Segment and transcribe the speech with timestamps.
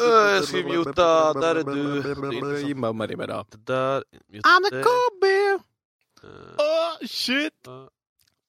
[0.00, 2.02] Öh, jag ska muta, där är du.
[3.50, 4.82] Det där, muta I'm the.
[4.82, 5.58] Kobe!
[6.58, 7.66] Oh shit!
[7.66, 7.72] eh,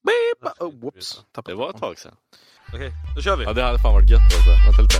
[0.03, 0.53] Beep.
[0.59, 1.23] Oh, whoops.
[1.45, 2.15] Det var ett tag sedan.
[2.73, 3.43] Okej, då kör vi.
[3.43, 4.49] Ja, det hade fan varit gött alltså.
[4.65, 4.99] Vänta lite.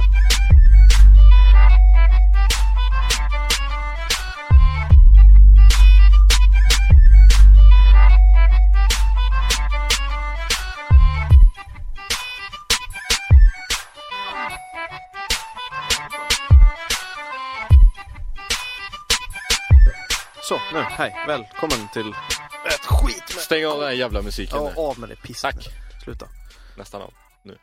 [20.44, 21.24] Så, nu, hej.
[21.28, 22.10] Välkommen till
[22.66, 23.44] ett skit med...
[23.44, 24.82] Stäng av den här jävla musiken Ja, nu.
[24.82, 25.56] av med det pisset Tack.
[25.56, 26.00] nu.
[26.04, 26.28] Sluta.
[26.78, 27.14] Nästan av.
[27.44, 27.58] Nu.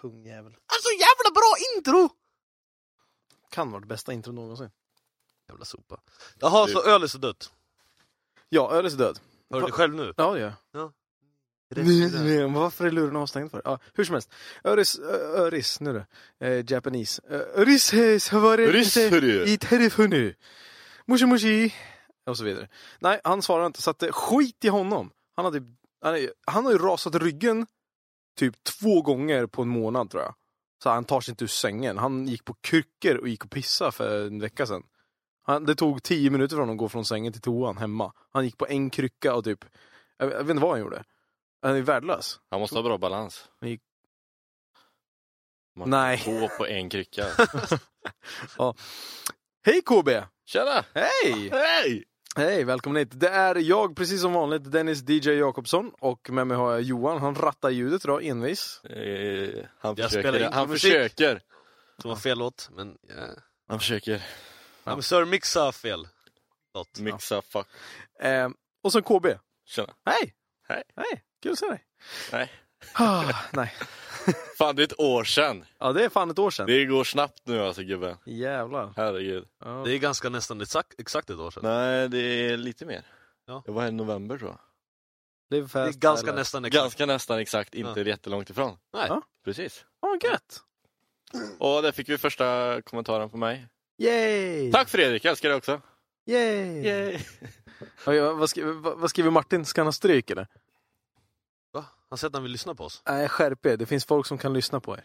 [0.00, 0.52] Pungjävel.
[0.66, 2.10] Alltså jävla bra intro!
[3.50, 4.70] Kan vara det bästa intro någonsin.
[5.48, 6.00] Jävla sopa.
[6.38, 7.50] Jaha, så öl är så dött.
[8.48, 9.18] Ja, öl är så död.
[9.52, 10.14] Hör du det själv nu?
[10.16, 10.82] Ja, det gör jag.
[10.82, 10.92] Ja.
[11.76, 13.62] Men Varför är luren avstängd för?
[13.64, 14.32] Ja, hur som helst.
[14.64, 16.46] Öris, ö- öris, nu då.
[16.46, 17.22] Eh, Japanese.
[17.28, 19.44] Ö- Öris, eh, så var det Öris, inte hörru.
[19.44, 20.34] i telefonu.
[21.06, 21.74] Mushi mushi.
[22.26, 22.68] Och så vidare.
[22.98, 23.82] Nej, han svarar inte.
[23.82, 25.10] Så att, eh, skit i honom.
[25.36, 25.62] Han, hade,
[26.00, 27.66] han, är, han har ju rasat ryggen
[28.36, 30.34] typ två gånger på en månad tror jag.
[30.82, 31.98] Så han tar sig inte ur sängen.
[31.98, 34.82] Han gick på kryckor och gick och pissade för en vecka sedan.
[35.42, 38.12] Han, det tog tio minuter för honom att gå från sängen till toan hemma.
[38.30, 39.64] Han gick på en krycka och typ,
[40.16, 41.04] jag, jag vet inte vad han gjorde.
[41.62, 42.40] Han är värdelös.
[42.50, 43.48] Han måste ha bra balans.
[43.60, 43.80] Gick-
[45.76, 46.18] Man Nej.
[46.18, 47.26] Två på en krycka.
[49.64, 50.08] Hej KB!
[50.46, 50.84] Tjena!
[50.94, 51.50] Hej!
[51.52, 52.04] Hej!
[52.36, 53.08] Hej, välkommen hit.
[53.20, 57.20] Det är jag, precis som vanligt, Dennis DJ Jakobsson och med mig har jag Johan.
[57.20, 58.84] Han rattar ljudet idag, envis.
[58.84, 60.44] Eh, han Jag spelar försöker.
[60.44, 60.92] inte Han musik.
[60.92, 61.40] försöker.
[61.98, 62.96] Som var fel låt, men...
[63.08, 63.14] Ja.
[63.68, 64.12] Han försöker.
[64.84, 64.92] Ja.
[64.94, 66.08] men Sir Mixa fel
[66.74, 66.98] låt.
[67.00, 67.66] Mixa fuck.
[68.20, 68.48] Eh,
[68.82, 69.26] och så KB.
[69.66, 69.92] Tjena.
[70.06, 70.34] Hej!
[70.68, 70.82] Hej.
[70.96, 71.84] Hej, kul att se dig.
[72.32, 72.52] Nej.
[72.94, 73.72] Ah, nej.
[74.58, 75.64] Fan, det är ett år sedan.
[75.78, 76.66] Ja, det är fan ett år sedan.
[76.66, 78.16] Det går snabbt nu alltså gubben.
[78.26, 78.92] Jävlar.
[78.96, 79.44] Herregud.
[79.64, 79.82] Ja.
[79.84, 81.62] Det är ganska nästan exakt, exakt ett år sedan.
[81.64, 83.02] Nej, det är lite mer.
[83.46, 83.62] Ja.
[83.66, 84.58] Det var här i november tror jag.
[85.50, 86.38] Det är, Det är fest, ganska eller?
[86.38, 86.82] nästan exakt.
[86.82, 88.06] Ganska nästan exakt, inte Ja.
[88.06, 88.76] jättelångt ifrån.
[88.94, 89.06] Nej.
[89.08, 89.22] Ja.
[89.44, 89.84] Precis.
[90.02, 90.60] Ja, gött.
[91.58, 93.66] Och där fick vi första kommentaren på mig.
[93.98, 94.72] Yay!
[94.72, 95.80] Tack Fredrik, jag älskar dig också.
[96.26, 96.82] Yay!
[96.86, 97.18] Yay.
[98.06, 99.64] Oj, vad, skriver, vad skriver Martin?
[99.64, 100.46] Ska han ha stryk eller?
[102.14, 103.02] Han säger att han vill lyssna på oss.
[103.06, 103.76] Nej, skärp er.
[103.76, 105.04] Det finns folk som kan lyssna på er.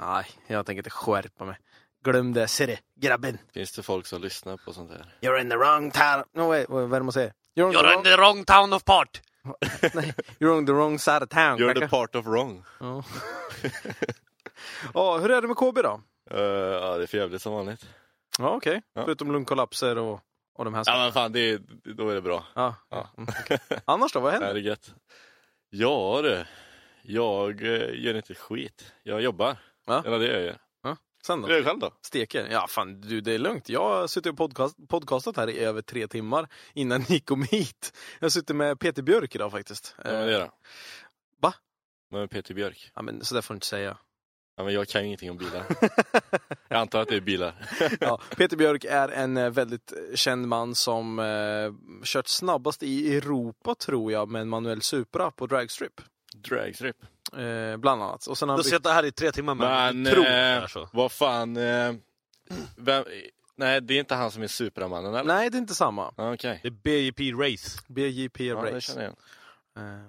[0.00, 1.58] Nej, jag tänker inte skärpa mig.
[2.04, 3.38] Glöm det, se det, grabben.
[3.54, 5.06] Finns det folk som lyssnar på sånt här?
[5.20, 6.24] You're in the wrong town.
[6.34, 7.32] No, wait, vad är det man säger?
[7.54, 9.22] You're You're in the wrong town of part!
[9.94, 11.58] Nej, you're on the wrong side of town.
[11.58, 12.64] You're the part of wrong.
[12.80, 13.04] Ja.
[14.94, 16.00] Ja, hur är det med KB då?
[16.34, 17.86] Uh, ja, det är för jävligt som vanligt.
[18.38, 18.82] Ja, okej.
[18.94, 19.04] Ja.
[19.04, 20.20] Förutom lungkollapser och,
[20.58, 21.02] och de här Ja sakerna.
[21.04, 21.60] men fan, det är,
[21.94, 22.44] då är det bra.
[22.54, 22.74] Ja.
[22.90, 23.08] Ja.
[23.16, 23.58] Okej.
[23.84, 24.54] Annars då, vad Det händer?
[24.54, 24.94] är gött.
[25.70, 26.44] Ja du.
[27.02, 28.92] Jag eh, gör inte skit.
[29.02, 29.56] Jag jobbar.
[29.86, 30.02] Ja.
[30.06, 30.56] Eller det gör jag.
[31.26, 31.48] Sen då?
[31.48, 31.92] det själv då?
[32.02, 32.48] Steker?
[32.50, 33.68] Ja, fan du, det är lugnt.
[33.68, 37.92] Jag har suttit och podcast, podcastat här i över tre timmar innan ni kom hit.
[38.20, 39.94] Jag suttit med Peter Björk idag faktiskt.
[39.98, 40.50] Ja, men det Eh, då?
[41.40, 41.54] Va?
[42.10, 42.90] Vad med Peter Björk?
[42.94, 43.98] Ja, men så där får du inte säga.
[44.56, 45.64] Ja, men jag kan ju ingenting om bilar.
[46.68, 47.54] jag antar att det är bilar.
[48.00, 53.74] Ja, Peter Björk är en eh, väldigt känd man som eh, kört snabbast i Europa
[53.74, 56.00] tror jag med en manuell Supra på dragstrip.
[56.36, 56.96] Dragstrip.
[57.36, 58.26] Eh, bland annat.
[58.26, 60.88] Och sen har Du har suttit här i tre timmar men, Men du tror eh,
[60.92, 61.56] vad fan.
[61.56, 61.94] Eh,
[62.76, 63.04] vem,
[63.56, 65.34] nej, det är inte han som är Supermannen eller?
[65.34, 66.14] Nej, det är inte samma.
[66.16, 66.60] Ja, Okej.
[66.62, 67.80] Det är BJP Race.
[67.86, 68.80] BJP Ja, det Race.
[68.80, 69.14] känner jag.
[69.84, 70.00] Eh,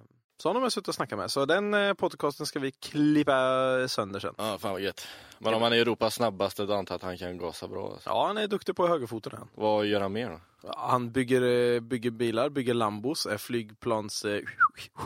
[0.41, 1.31] Så honom har jag suttit och snackat med.
[1.31, 4.33] Så den eh, podcasten ska vi klippa sönder sen.
[4.37, 5.07] Ja, fan vad gött.
[5.39, 7.91] Men om han är Europas snabbaste, då antar jag att han kan gasa bra.
[7.91, 8.09] Alltså.
[8.09, 9.47] Ja, han är duktig på högerfoten han.
[9.55, 10.73] Vad gör han mer då?
[10.77, 14.25] Han bygger, eh, bygger bilar, bygger Lambos, är flygplans...
[14.25, 14.41] Eh,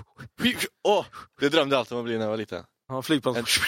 [0.83, 1.05] Åh!
[1.39, 2.63] det drömde jag alltid om att bli när jag var liten.
[2.87, 3.37] ja, flygplans...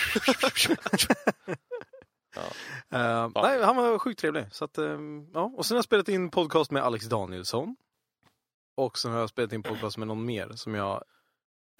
[2.36, 2.42] Ja.
[2.98, 4.46] Eh, nej, han var sjukt trevlig.
[4.52, 4.98] Så att, eh,
[5.34, 5.52] ja.
[5.58, 7.76] Och sen har jag spelat in podcast med Alex Danielsson.
[8.76, 11.04] Och sen har jag spelat in podcast med någon mer som jag...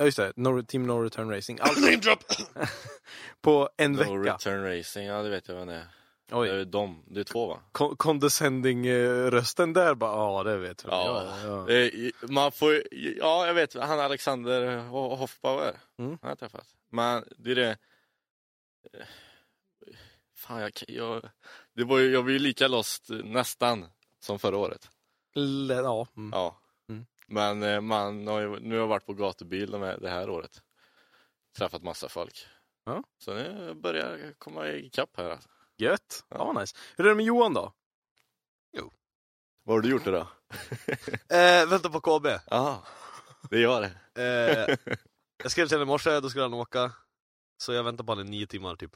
[0.04, 1.60] Ja just det, no, Team No Return Racing.
[1.62, 1.78] Allt
[3.42, 4.34] på en No vecka.
[4.34, 5.88] return racing, ja det vet jag vad det är.
[6.30, 7.60] Det Oj, är de, det är två va?
[7.72, 10.90] con- condescending eh, rösten där bara, ja det vet vi.
[10.90, 11.38] Ja.
[11.44, 11.70] ja.
[11.70, 11.92] Eh,
[12.22, 16.10] Man får, ja jag vet, han Alexander Ho- Hoffbauer, Mm.
[16.12, 16.68] han har jag träffat.
[16.90, 17.70] Men det är det,
[18.94, 19.06] eh,
[20.36, 21.30] fan jag, jag,
[21.74, 23.86] det var ju, jag var ju lika lost nästan
[24.20, 24.90] som förra året.
[25.36, 26.08] L- ja.
[26.18, 26.32] Mm.
[26.34, 26.60] Ja.
[27.28, 30.62] Men eh, man har ju, nu har jag varit på gatubil det här året.
[31.58, 32.48] Träffat massa folk.
[32.86, 33.04] Ja.
[33.18, 35.30] Så nu börjar jag komma ikapp här.
[35.30, 35.50] Alltså.
[35.78, 36.26] Gött.
[36.30, 36.38] Ja.
[36.38, 36.78] Ja, nice.
[36.98, 37.74] Hur är det med Johan då?
[39.64, 40.28] Vad har du gjort idag?
[41.30, 42.28] Eh, vänta på KB.
[42.50, 42.84] Ja,
[43.50, 43.92] det gör det.
[44.22, 44.94] Eh,
[45.44, 46.92] jag skrev till honom i morse, då skulle han åka.
[47.58, 48.92] Så jag väntar på honom i nio timmar typ.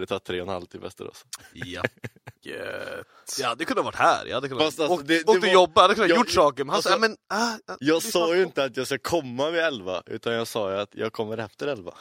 [0.00, 1.24] Det tar tre och en halv till Västerås.
[1.52, 1.82] Ja.
[2.42, 3.06] Gött.
[3.40, 5.42] Jag hade kunnat varit här, jag hade kunnat Fast alltså, åkt, det- det åkt och
[5.44, 6.64] var- jobbat, jag hade kunnat Jag- gjort saker.
[6.64, 7.16] Men han alltså, sa, men...
[7.28, 10.46] ah, ah, Jag lyssna sa ju inte att jag ska komma vid elva, utan jag
[10.46, 11.94] sa ju att jag kommer efter elva.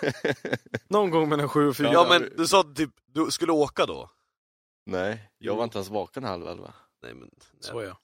[0.88, 1.92] Någon gång mellan sju och fyra.
[1.92, 4.10] Ja men du sa typ, du skulle åka då?
[4.86, 5.56] Nej, jag Jo.
[5.56, 6.74] var inte ens vaken halv elva.
[7.02, 7.30] Nej men,
[7.60, 7.96] Så är jag.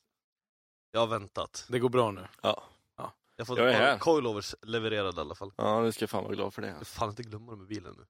[0.92, 1.66] jag har väntat.
[1.68, 2.26] Det går bra nu.
[2.42, 2.62] Ja,
[2.96, 3.04] Jag
[3.38, 3.98] har fått Jag är här.
[3.98, 5.52] coilovers levererade i alla fall.
[5.56, 6.68] ja nu ska jag fan vara glad för det.
[6.68, 8.04] Jag får fan inte glömma dem i bilen nu.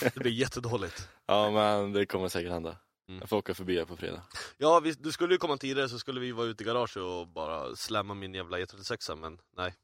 [0.00, 1.08] Det blir jättedåligt.
[1.26, 2.76] Ja, men det kommer säkert hända.
[3.08, 3.20] Mm.
[3.20, 4.22] Jag får åka förbi här på fredag.
[4.58, 7.28] Ja, vi, du skulle ju komma tidigare så skulle vi vara ute i garaget och
[7.28, 9.74] bara slämma min jävla E36 men nej.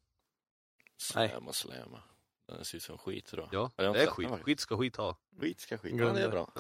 [0.98, 2.02] Släma, släma.
[2.48, 3.48] Den ser ut som skit idag.
[3.52, 4.28] Ja, det är skit.
[4.42, 5.16] Skit ska skit ha.
[5.40, 5.94] Skit ska skit.
[5.98, 6.52] Ja, det är bra.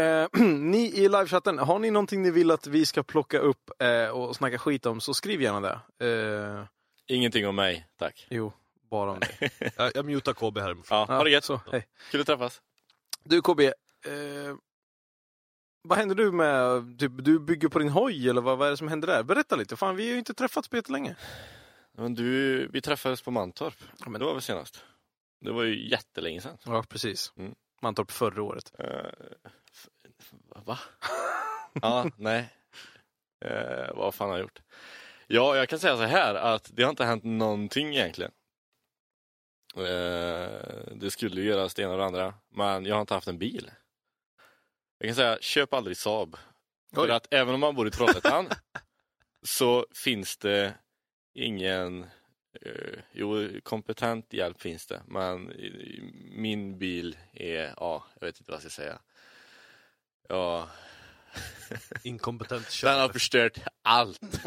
[0.00, 4.08] Eh, ni i livechatten, har ni någonting ni vill att vi ska plocka upp eh,
[4.08, 6.06] och snacka skit om så skriv gärna det.
[6.08, 6.64] Eh,
[7.06, 8.26] Ingenting om mig, tack.
[8.30, 8.52] jo,
[8.94, 9.50] bara om det.
[9.76, 10.76] Jag, jag mutar KB här.
[10.90, 11.44] Ja, ha det gött.
[11.44, 11.86] Så, hej.
[12.10, 12.62] Kul att träffas.
[13.24, 13.72] Du KB, eh,
[15.82, 18.76] vad händer du med, typ, du bygger på din hoj eller vad, vad är det
[18.76, 19.22] som händer där?
[19.22, 21.16] Berätta lite, fan vi har ju inte träffats på jättelänge.
[21.92, 23.74] Men du, vi träffades på Mantorp.
[23.98, 24.84] Ja, men- Det var väl senast?
[25.40, 26.58] Det var ju jättelänge sedan.
[26.64, 27.32] Ja, precis.
[27.36, 27.54] Mm.
[27.82, 28.72] Mantorp förra året.
[28.80, 28.86] Uh,
[30.64, 30.78] va?
[31.72, 32.48] ja, nej.
[33.44, 34.60] Eh, vad fan har jag gjort?
[35.26, 38.32] Ja, jag kan säga så här att det har inte hänt någonting egentligen.
[39.76, 43.28] Eh, det skulle ju göras det ena och det andra, men jag har inte haft
[43.28, 43.70] en bil.
[44.98, 46.36] Jag kan säga, köp aldrig Saab.
[46.94, 47.10] För Oj.
[47.10, 48.48] att även om man bor i Trollhättan
[49.42, 50.74] så finns det
[51.34, 52.02] ingen
[52.60, 55.52] eh, Jo, kompetent hjälp finns det, men
[56.30, 58.98] min bil är, ja, jag vet inte vad jag ska säga.
[60.28, 60.68] Ja,
[62.02, 64.20] Inkompetent den har förstört allt.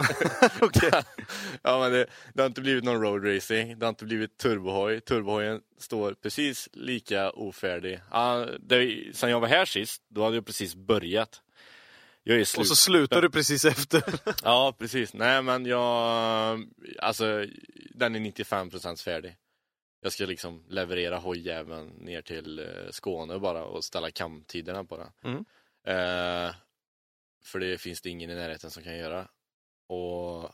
[1.61, 5.01] ja, men det, det har inte blivit någon road racing, det har inte blivit turbohoj.
[5.01, 7.99] Turbohojen står precis lika ofärdig.
[8.11, 11.41] Ja, det, sen jag var här sist, då hade jag precis börjat.
[12.23, 12.59] Jag är slut.
[12.59, 14.03] Och så slutar du precis efter.
[14.43, 15.13] Ja, precis.
[15.13, 16.67] Nej, men jag...
[16.99, 17.45] Alltså,
[17.89, 19.35] den är 95% färdig.
[20.01, 25.11] Jag ska liksom leverera hojjäveln ner till eh, Skåne bara och ställa kamtiderna på den.
[25.23, 25.45] Mm.
[25.87, 26.55] Eh,
[27.47, 29.27] för det finns det ingen i närheten som kan göra.
[29.87, 30.51] Och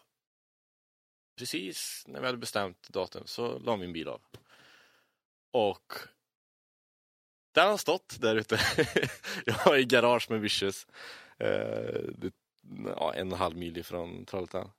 [1.38, 4.22] precis när vi hade bestämt datum så la min bil av.
[5.52, 5.94] Och
[7.54, 8.60] den har stått där ute.
[9.46, 10.88] jag har i garage med Vicious.
[11.38, 12.02] Eh,
[12.98, 14.72] ja, en och en halv mil ifrån Trollhättan.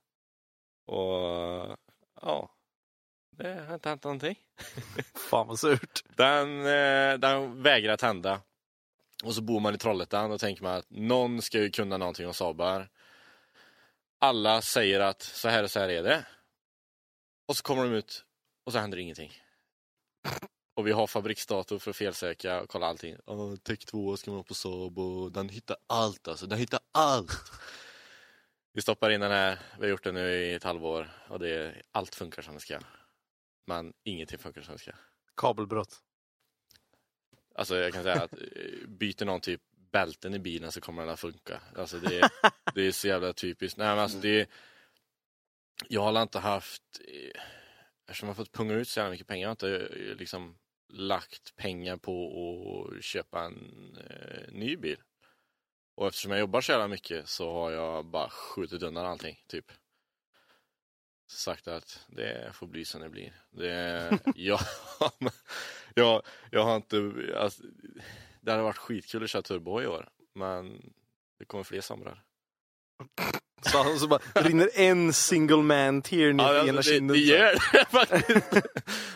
[0.85, 1.77] Och
[2.21, 2.55] ja,
[3.29, 4.39] det har inte hänt någonting.
[5.29, 6.03] Fan vad surt.
[6.15, 8.41] Den, eh, den vägrar tända.
[9.23, 12.27] Och så bor man i Trollhättan och tänker man att någon ska ju kunna någonting
[12.27, 12.89] om Sabar.
[14.19, 16.25] Alla säger att så här och så här är det.
[17.47, 18.25] Och så kommer de ut
[18.65, 19.31] och så händer ingenting.
[20.75, 23.15] Och vi har fabriksdator för att felsäkra och kolla allting.
[23.25, 26.47] Oh, Tech 2 ska man ha på Saab och den hittar allt alltså.
[26.47, 27.51] Den hittar allt.
[28.73, 29.59] Vi stoppar in den här.
[29.79, 32.79] Vi har gjort det nu i ett halvår och det, allt funkar som det ska.
[33.67, 34.91] Men ingenting funkar som det ska.
[35.37, 36.04] Kabelbrott.
[37.55, 41.13] Alltså jag kan säga att eh, byter någon typ bälten i bilen så kommer den
[41.13, 41.61] att funka.
[41.75, 42.29] Alltså det,
[42.75, 43.77] det är så jävla typiskt.
[43.77, 44.49] Nej, men alltså det,
[45.87, 47.41] jag har inte haft, eh,
[48.07, 50.57] eftersom jag har fått punga ut så jävla mycket pengar, jag har inte eh, liksom
[50.89, 54.97] lagt pengar på att köpa en eh, ny bil.
[55.95, 59.71] Och eftersom jag jobbar så jävla mycket så har jag bara skjutit undan allting, typ.
[61.27, 63.33] Sagt att det får bli som det blir.
[63.51, 64.59] Det, ja,
[65.95, 67.63] jag, jag har inte, alltså,
[68.41, 70.93] det hade varit skitkul att köra turbo i år, men
[71.39, 72.23] det kommer fler somrar.
[73.71, 77.07] Så, han- så bara rinner en single man tear ner Ja, ena det, kinden.
[77.17, 78.51] det gör det faktiskt.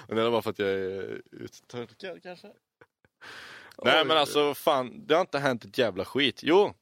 [0.07, 2.47] Men det är bara för att jag är uttorkad kanske.
[3.83, 6.39] Nej men alltså fan, det har inte hänt ett jävla skit.
[6.43, 6.73] Jo,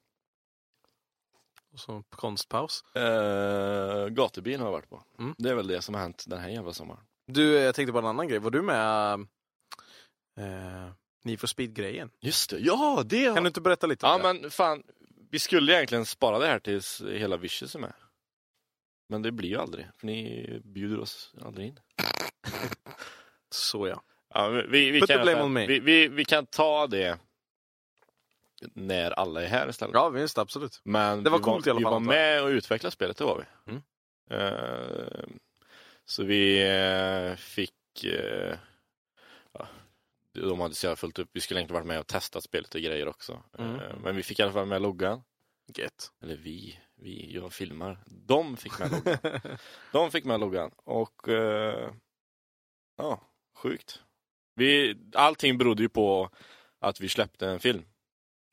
[1.78, 2.84] Och så konstpaus.
[2.94, 5.02] eh, gatubil har jag varit på.
[5.18, 5.34] Mm.
[5.38, 7.00] Det är väl det som har hänt den här jävla sommaren.
[7.26, 8.38] Du, jag tänkte på en annan grej.
[8.38, 9.12] Var du med
[10.40, 10.92] eh,
[11.24, 12.10] Need for Speed-grejen?
[12.20, 14.40] Just det, ja det Kan du inte berätta lite om Ja det?
[14.40, 14.82] men fan,
[15.30, 17.92] vi skulle egentligen spara det här tills hela Vicious är med.
[19.08, 21.78] Men det blir ju aldrig, för ni bjuder oss aldrig in.
[23.50, 24.02] Så ja.
[24.34, 27.18] Ja, vi, vi, kan, vi, vi, vi kan ta det
[28.74, 29.94] när alla är här istället.
[29.94, 30.80] Ja visst, absolut.
[30.84, 32.20] Men Det var vi coolt i alla vi fall, var antar jag.
[32.34, 33.72] med och utvecklade spelet, det var vi.
[33.72, 33.82] Mm.
[34.30, 35.28] Eh,
[36.04, 38.04] så vi eh, fick...
[38.04, 38.56] eh,
[39.52, 39.68] ja,
[40.32, 41.30] de hade så jävla fullt upp.
[41.32, 43.42] Vi skulle egentligen varit med och testat spelet och grejer också.
[43.58, 43.80] Mm.
[44.02, 45.22] Men vi fick i alla fall med loggan.
[45.74, 46.12] Gött.
[46.22, 47.98] Eller vi, vi, jag filmar.
[48.06, 49.18] De fick med loggan.
[49.92, 50.70] De fick med loggan.
[50.84, 51.28] Och
[52.96, 53.20] ja,
[53.54, 54.02] sjukt.
[54.54, 56.30] Vi, allting berodde ju på
[56.80, 57.84] att vi släppte en film.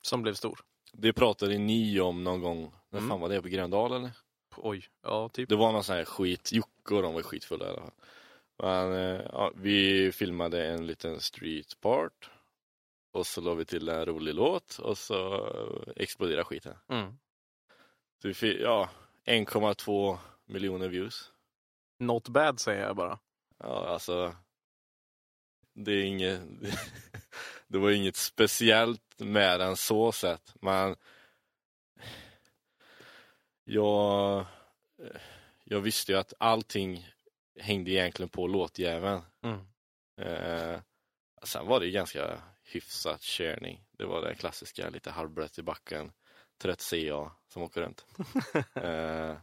[0.06, 0.60] Som blev stor.
[0.94, 2.72] Det pratade ni om någon gång.
[2.90, 3.10] När Mm.
[3.10, 3.42] fan var det?
[3.42, 4.12] På Gröndal eller?
[4.58, 5.50] Oj, ja typ.
[5.50, 6.52] Det var någon sån här skit.
[6.52, 7.92] Jocke och de var skitfulla i alla fall.
[8.58, 12.30] Men, eh, ja, vi filmade en liten street part.
[13.14, 15.50] Och så la vi till en rolig låt och så
[15.96, 16.78] exploderade skiten.
[16.88, 17.18] Mm.
[18.22, 18.90] Så vi fick, ja,
[19.26, 21.32] 1,2 miljoner views.
[22.00, 23.20] Not bad säger jag bara.
[23.58, 24.36] Ja, alltså.
[25.74, 26.42] Det är inget.
[27.67, 30.53] Det var inget speciellt med den så sett.
[30.62, 30.95] Men.
[33.63, 34.45] Jag.
[35.63, 37.07] Jag visste ju att allting
[37.60, 39.22] hängde egentligen på låtjäveln.
[39.43, 39.60] Mm.
[40.17, 40.79] Eh,
[41.43, 43.84] sen var det ju ganska hyfsat körning.
[43.91, 46.12] Det var det klassiska, lite halvbrett i backen.
[46.57, 48.05] Trött CA som åker runt.
[48.74, 49.38] eh,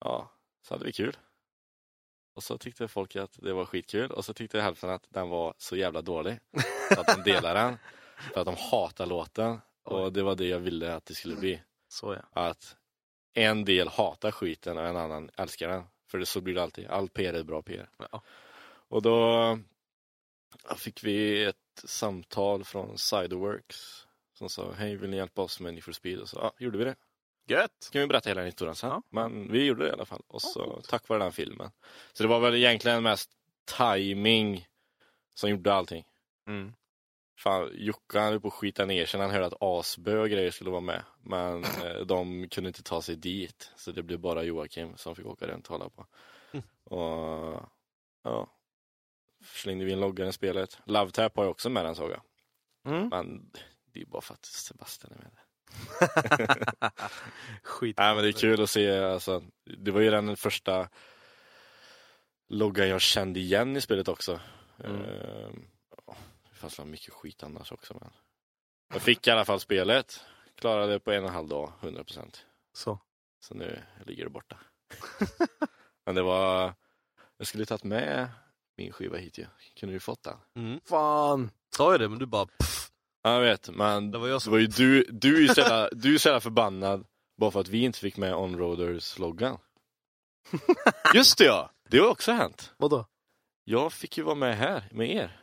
[0.00, 1.16] ja, så hade vi kul.
[2.34, 5.54] Och så tyckte folk att det var skitkul och så tyckte hälften att den var
[5.58, 6.38] så jävla dålig.
[6.94, 7.78] Så att de delade den.
[8.32, 9.60] För att de hatar låten.
[9.82, 11.62] Och det var det jag ville att det skulle bli.
[11.88, 12.42] Så ja.
[12.42, 12.76] Att
[13.34, 15.84] en del hatar skiten och en annan älskar den.
[16.06, 16.86] För det, så blir det alltid.
[16.86, 17.90] All PR är bra PR.
[18.12, 18.22] Ja.
[18.88, 19.58] Och då
[20.76, 24.06] fick vi ett samtal från Sideworks
[24.38, 26.20] som sa hej vill ni hjälpa oss med Need for Speed?
[26.20, 26.96] Och så ja, gjorde vi det.
[27.46, 27.88] Gött!
[27.92, 28.90] Kan vi berätta hela historien sen.
[28.90, 29.02] Ja.
[29.10, 30.22] Men vi gjorde det i alla fall.
[30.26, 30.88] Och så coolt.
[30.88, 31.70] tack vare den filmen.
[32.12, 33.30] Så det var väl egentligen mest
[33.78, 34.68] timing
[35.34, 36.04] som gjorde allting.
[36.48, 36.72] Mm.
[37.38, 40.28] Fan, Jocke han höll på att skita ner sig när han hörde att Asbö och
[40.28, 41.02] grejer skulle vara med.
[41.22, 43.72] Men eh, de kunde inte ta sig dit.
[43.76, 46.06] Så det blev bara Joakim som fick åka runt och hålla på.
[46.84, 47.62] Och
[48.22, 48.50] ja,
[49.44, 50.78] slängde vi in loggan i spelet.
[50.84, 52.22] Love Tap har jag också med den såg jag.
[52.92, 53.08] Mm.
[53.08, 53.50] Men
[53.92, 55.32] det är bara för att Sebastian är med.
[57.62, 57.98] Skit.
[57.98, 58.98] Nej men det är kul att se.
[58.98, 60.88] Alltså, det var ju den första
[62.48, 64.40] loggan jag kände igen i spelet också.
[64.84, 65.02] Mm.
[65.02, 65.64] Ehm,
[66.58, 67.94] det fanns väl mycket skit annars också.
[68.00, 68.10] Men
[68.92, 70.20] jag fick i alla fall spelet.
[70.54, 72.46] Klarade det på en och en halv dag, 100 procent.
[72.72, 72.98] Så.
[73.40, 74.58] Så nu ligger det borta.
[76.06, 76.74] men det var...
[77.36, 78.28] Jag skulle tagit med
[78.76, 79.46] min skiva hit ju.
[79.76, 80.36] Kunde du fått den?
[80.56, 80.80] Mm.
[80.84, 81.50] Fan!
[81.76, 82.90] Sa jag det men du bara pff.
[83.22, 84.52] Ja, jag vet, men Det var jag det som...
[84.52, 87.60] var ju du, du är ju så jävla, du är så jävla förbannad bara för
[87.60, 89.58] att vi inte fick med Onroaders-loggan.
[91.14, 91.70] Just det ja!
[91.88, 92.74] Det har också hänt.
[92.76, 93.06] Vadå?
[93.64, 95.40] Jag fick ju vara med här med er.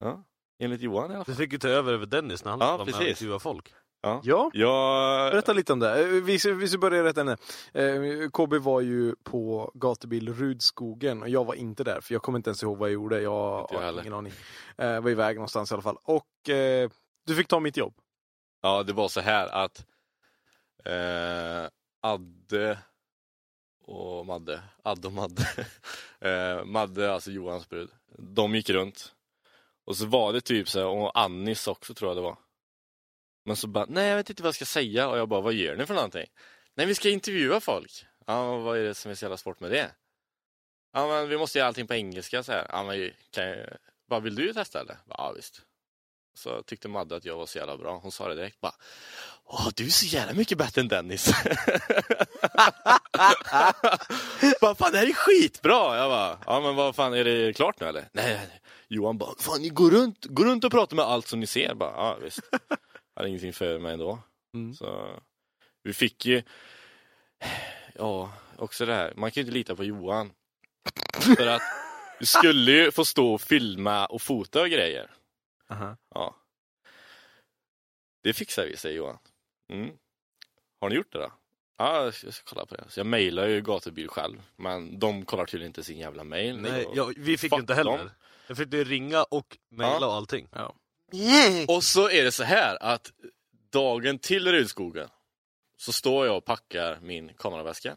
[0.00, 0.24] Ja,
[0.58, 1.34] enligt Johan i alla Du fall.
[1.34, 3.74] fick ju ta över över Dennis när han Ja, var med och intervjuade folk.
[4.02, 4.50] Ja?
[4.54, 5.32] Jag...
[5.32, 6.00] Berätta lite om det.
[6.02, 7.36] Eh, Vi, vi ska börja rätt ämne.
[7.72, 12.38] Eh, KB var ju på gatubil Rudskogen och jag var inte där för jag kommer
[12.38, 13.20] inte ens ihåg vad jag gjorde.
[13.20, 14.00] Jag Inte jag har heller.
[14.02, 14.32] ingen aning.
[14.78, 15.98] Eh, var iväg någonstans i alla fall.
[16.02, 16.90] Och eh,
[17.26, 17.94] du fick ta mitt jobb.
[18.62, 19.86] Ja, det var så här att
[20.84, 21.68] eh,
[22.00, 22.78] Adde
[23.84, 25.42] och Madde, Adde och Madde,
[26.20, 29.12] eh, Madde, alltså Johans brud, de gick runt.
[29.90, 32.36] Och så var det typ så här, och Annis också tror jag det var.
[33.44, 35.52] Men så bara, nej jag vet inte vad jag ska säga och jag bara, vad
[35.52, 36.26] gör ni för någonting?
[36.74, 38.04] Nej vi ska intervjua folk.
[38.26, 39.90] Ja, vad är det som är så jävla svårt med det?
[40.92, 42.66] Ja men vi måste göra allting på engelska så här.
[42.68, 43.66] Ja men kan jag,
[44.06, 44.96] vad vill du testa eller?
[45.08, 45.62] Ja visst.
[46.34, 47.98] Så tyckte Madde att jag var så jävla bra.
[47.98, 48.74] Hon sa det direkt bara
[49.44, 51.26] Åh, du är så jävla mycket bättre än Dennis.
[54.60, 55.96] bara, fan det här är skitbra.
[55.96, 58.08] Jag bara, ja men vad fan är det klart nu eller?
[58.12, 58.60] Nej, nej.
[58.92, 61.74] Johan bara, fan ni går runt, går runt och pratar med allt som ni ser.
[61.74, 62.40] Bara, ja visst.
[62.50, 62.60] Jag
[63.14, 64.18] hade ingenting för mig ändå.
[64.54, 64.74] Mm.
[64.74, 65.20] Så
[65.82, 66.42] vi fick ju,
[67.94, 69.14] ja, också det här.
[69.16, 70.32] Man kan ju inte lita på Johan.
[71.36, 71.62] För att
[72.18, 75.10] du skulle ju få stå och filma och fota och grejer.
[75.68, 75.96] Aha.
[76.14, 76.36] Ja.
[78.22, 79.18] Det fixar vi, säger Johan.
[79.72, 79.90] Mm.
[80.80, 81.32] Har ni gjort det då?
[81.80, 82.84] Ja, jag ska kolla på det.
[82.88, 86.56] Så jag mejlar ju gatubil själv, men de kollar tydligen inte sin jävla mail.
[86.56, 87.98] Nej, Och- ja, vi fick ju inte heller.
[87.98, 88.10] dem.
[88.46, 90.06] Jag fick ju ringa och mejla Ja.
[90.06, 90.48] och allting.
[90.52, 90.74] Ja.
[91.68, 93.12] Och så är det så här att
[93.72, 95.08] dagen till Rudskogen
[95.76, 97.96] så står jag och packar min kameraväska.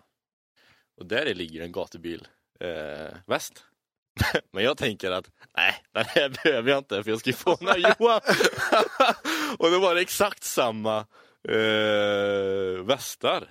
[0.98, 2.28] Och där ligger en gatubil
[2.60, 3.64] eh, väst.
[4.52, 7.56] Men jag tänker att nej, den här behöver jag inte för jag ska ju få
[7.60, 8.22] den här Johan.
[9.60, 10.98] och då var det exakt samma
[11.50, 13.50] eh, västar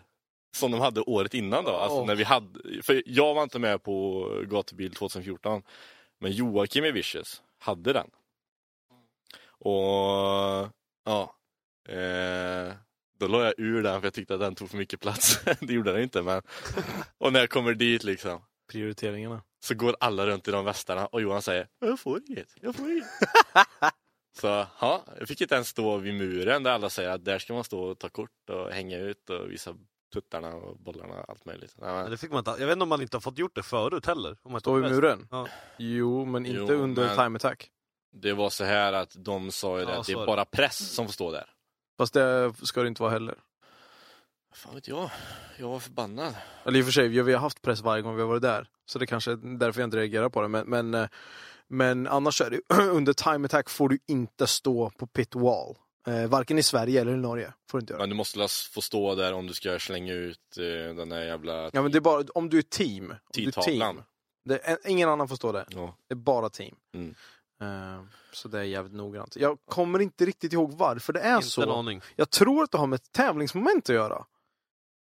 [0.53, 1.71] som de hade året innan då.
[1.71, 5.63] Alltså när vi hade, för jag var inte med på gatubil 2014.
[6.19, 8.11] Men Joakim i Vicious hade den.
[9.47, 10.69] Och
[11.05, 11.37] ja,
[11.89, 12.73] eh,
[13.19, 15.41] då la jag ur den för jag tyckte att den tog för mycket plats.
[15.61, 16.43] det gjorde den inte men.
[17.19, 18.41] Och när jag kommer dit liksom
[18.73, 19.43] Prioriteringarna.
[19.61, 22.91] så går alla runt i de västarna och Johan säger Jag får inget, jag får
[22.91, 23.07] inget.
[24.41, 24.47] så
[24.81, 27.65] ja, jag fick inte ens stå vid muren där alla säger att där ska man
[27.65, 29.77] stå och ta kort och hänga ut och visa
[30.13, 31.75] tuttarna och bollarna och allt möjligt.
[31.79, 32.51] Nej, Men det fick man inte.
[32.51, 34.37] Jag vet inte om man inte har fått gjort det förut heller.
[34.43, 35.29] Om man Stå i muren?
[35.31, 35.49] Ja.
[35.79, 37.71] Jo, men inte Jo, under men- time attack.
[38.13, 40.27] det var så här att de sa ju det Ja, att det är det.
[40.27, 41.51] bara press som får stå där.
[41.99, 43.35] Fast det ska det inte vara heller.
[44.55, 45.11] Fan vet jag,
[45.59, 46.35] jag var förbannad.
[46.65, 48.29] Eller i och för sig, vi har vi har haft press varje gång vi har
[48.29, 48.69] varit där.
[48.87, 50.49] Så det kanske är därför jag inte reagerar på det.
[50.49, 51.09] Men, men, eh,
[51.69, 55.77] men annars är det under time attack får du inte stå på pit wall.
[56.07, 57.53] Eh, varken i Sverige eller i Norge.
[57.71, 58.03] Får du inte göra.
[58.03, 61.23] Men du måste väl få stå där om du ska slänga ut eh, den där
[61.25, 63.15] jävla Ja men det är bara om du är team.
[63.33, 63.95] Tidtavlan.
[63.95, 64.03] team
[64.45, 65.67] det är, ingen annan får stå där.
[65.71, 65.97] Ja.
[66.09, 66.75] Det är bara team.
[66.95, 67.15] Mm.
[67.63, 69.37] Eh, så det är jävligt noggrant.
[69.37, 71.73] Jag kommer inte riktigt ihåg varför det är Inte en så.
[71.73, 72.01] aning.
[72.17, 74.25] Jag tror att det har med ett tävlingsmoment att göra.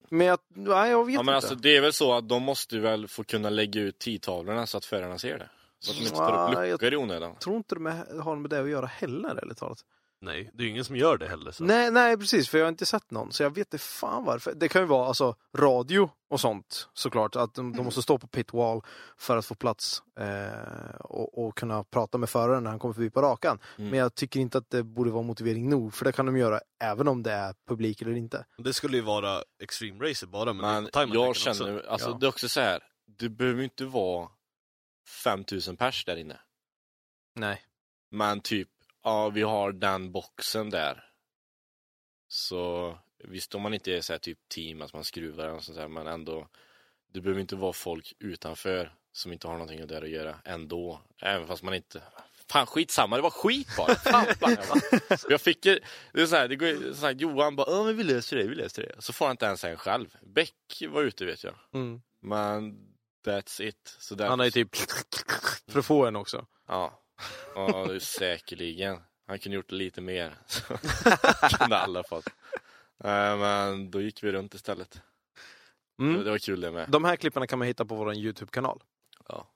[0.09, 1.37] Men jag, nej, jag vet Ja, men inte.
[1.37, 4.79] alltså, det är väl så att de måste väl få kunna lägga ut tidtavlorna så
[4.79, 5.49] att förarna ser det.
[5.79, 7.31] Så att de inte tar upp luckor i onödan.
[7.31, 9.85] Jag tror inte det har med det att göra heller, ärligt talat.
[10.21, 11.51] Nej, det är ju ingen som gör det heller.
[11.51, 11.65] Så.
[11.65, 13.33] Nej, nej, precis, för jag har inte sett någon.
[13.33, 14.55] Så jag vet inte fan varför.
[14.55, 17.37] Det kan ju vara alltså, radio och sånt såklart.
[17.37, 18.83] Att de, de måste stå på pit wall
[19.17, 23.11] för att få plats eh, och, och kunna prata med föraren när han kommer förbi
[23.11, 23.59] på rakan.
[23.79, 23.91] Mm.
[23.91, 26.61] Men jag tycker inte att det borde vara motivering nog, för det kan de göra
[26.83, 28.45] även om det är publik eller inte.
[28.59, 31.91] Det skulle ju vara Extreme Racer bara, men, Men jag känner, också.
[31.91, 32.17] alltså Ja.
[32.21, 32.83] det är också så här.
[33.19, 34.29] Det behöver ju inte vara
[35.25, 36.41] 5000 pers där inne.
[37.35, 37.63] Nej.
[38.11, 38.69] Men typ,
[39.07, 41.05] ja vi har den boxen där.
[42.29, 45.79] Så visst om man inte är så här typ team, att man skruvar och sånt
[45.79, 46.49] där, men ändå.
[47.13, 51.01] Det behöver inte vara folk utanför som inte har någonting där att göra ändå.
[51.23, 52.03] Även fast man inte
[52.49, 53.95] Fan skitsamma, det var skit bara.
[53.95, 54.57] Fan, fan,
[55.29, 55.81] jag, fick det
[56.13, 58.83] är så här, det går, så här, Johan bara, men vi löser det, vi löser
[58.83, 59.03] det.
[59.03, 60.17] Så får han inte ens en själv.
[60.23, 61.55] Beck var ute vet jag.
[61.75, 62.03] Mm.
[62.21, 62.79] Men
[63.27, 63.97] that's it.
[63.99, 64.77] Så där, Han är ju typ
[65.69, 66.47] för att få en också.
[66.69, 67.03] Ja,
[67.55, 68.99] ja det är säkerligen.
[69.27, 70.35] Han kunde gjort lite mer.
[70.47, 72.29] Så kunde alla fått.
[72.97, 74.91] Nej, men då gick vi runt istället.
[74.93, 75.01] Det,
[76.03, 76.25] Mm.
[76.25, 76.89] det var kul det med.
[76.91, 78.83] De här klipparna kan man hitta på vår Youtube-kanal.
[79.29, 79.49] Ja.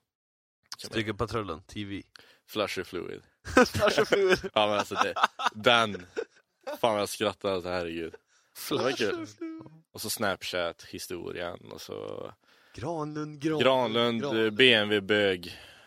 [0.77, 2.01] Strygepatrullen, TV.
[2.47, 3.21] Flusher fluid.
[4.53, 5.13] Ja men alltså det,
[5.55, 6.05] den.
[6.65, 8.15] Fan vad jag skrattade, alltså, herregud.
[8.69, 9.27] Det var kul.
[9.91, 12.31] Och så Snapchat, historien och så
[12.75, 14.21] Granlund, Granlund.
[14.21, 14.51] Granlund, eh,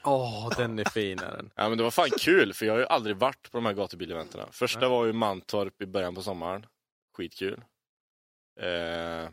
[0.05, 1.51] Åh, den är fin är den.
[1.57, 3.73] Ja men det var fan kul för jag har ju aldrig varit på de här
[3.73, 4.49] gatubileventerna.
[4.51, 6.67] Första var ju Mantorp i början på sommaren.
[7.17, 7.65] Skitkul.
[8.61, 9.29] Eh,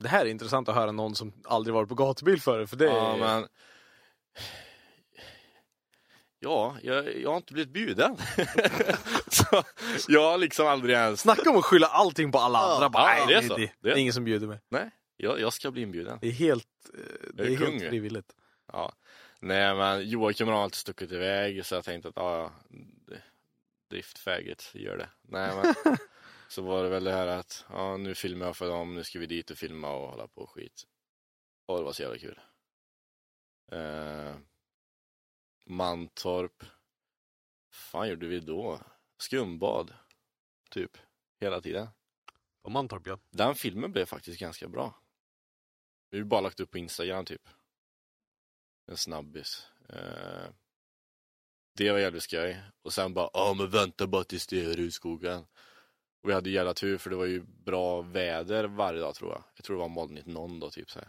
[0.00, 2.86] Det här är intressant att höra någon som aldrig varit på gatubil förut, för det
[2.90, 2.94] är...
[2.94, 3.48] Ja men
[6.44, 8.16] Ja, jag, jag har inte blivit bjuden.
[9.28, 9.62] så
[10.08, 12.88] jag har liksom aldrig ens Snacka om att skylla allting på alla andra.
[12.90, 13.56] Bara, nej, det är det, så.
[13.56, 14.58] det, Det är ingen som bjuder mig.
[14.68, 16.18] Nej, jag, jag ska bli inbjuden.
[16.20, 17.00] Det är helt, eh,
[17.34, 18.32] det är är helt frivilligt.
[18.72, 18.92] Ja.
[19.44, 22.52] Nej men Joakim har alltid stuckit iväg så jag tänkte att ja,
[23.08, 23.16] ja,
[23.90, 25.08] driftfäget gör det.
[25.22, 25.96] Nej men
[26.48, 29.18] så var det väl det här att ja, nu filmar jag för dem, nu ska
[29.18, 30.86] vi dit och filma och hålla på och skit.
[31.66, 32.40] Och det var så jävla kul.
[33.72, 34.36] Eh,
[35.64, 36.64] Mantorp.
[37.70, 38.80] fan gjorde vi då?
[39.18, 39.94] Skumbad.
[40.70, 40.98] Typ.
[41.40, 41.88] Hela tiden.
[42.62, 43.18] På Mantorp ja.
[43.30, 44.94] Den filmen blev faktiskt ganska bra.
[46.10, 47.48] Vi har bara lagt upp på Instagram typ.
[48.92, 49.66] En snabbis.
[49.88, 50.48] Eh,
[51.76, 52.62] det var jävligt skoj.
[52.82, 55.46] Och sen bara, ja men vänta bara tills det är Rudskogen.
[56.22, 59.30] Och vi hade ju jävla tur för det var ju bra väder varje dag tror
[59.30, 59.42] jag.
[59.56, 61.08] Jag tror det var molnigt någon dag typ så här.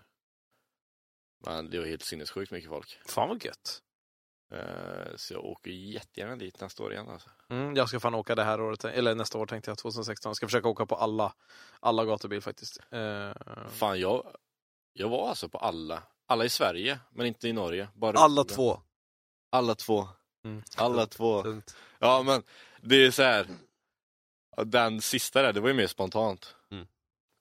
[1.45, 2.99] Men det var helt sinnessjukt mycket folk.
[3.05, 3.81] Fan vad gött.
[4.51, 7.29] Eh, så jag åker jättegärna dit nästa år igen alltså.
[7.49, 10.29] Mm, jag ska fan åka det här året, eller nästa år tänkte jag, 2016.
[10.29, 11.33] Jag ska försöka åka på alla,
[11.79, 12.79] alla gatubil faktiskt.
[12.91, 13.33] Eh,
[13.69, 14.35] Fan jag,
[14.93, 16.03] Jag var alltså på alla.
[16.25, 17.87] Alla i Sverige, men inte i Norge.
[17.93, 18.81] Bara Alla två.
[19.49, 20.07] Alla två.
[20.45, 20.63] Mm.
[20.77, 21.61] Alla två.
[21.99, 22.43] Ja men
[22.81, 23.47] det är så här.
[24.65, 26.55] Den sista där, det var ju mer spontant.
[26.71, 26.87] Mm.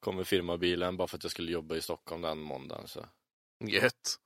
[0.01, 2.89] Kom med firmabilen bara för att jag skulle jobba i Stockholm den måndagen.
[2.89, 3.07] Så
[3.61, 4.19] Gött.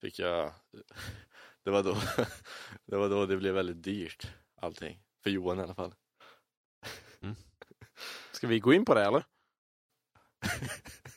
[0.00, 0.52] fick jag...
[1.62, 1.94] Det var då
[2.86, 4.26] det, var då det blev väldigt dyrt.
[4.56, 5.00] Allting.
[5.22, 5.94] För Johan i alla fall.
[8.32, 9.24] Ska vi gå in på det eller?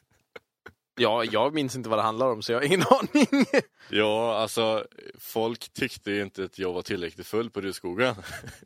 [0.97, 3.45] ja, jag minns inte vad det handlar om så jag har ingen aning.
[3.89, 4.87] Ja, alltså
[5.19, 8.15] folk tyckte ju inte att jag var tillräckligt full på Rudskogen.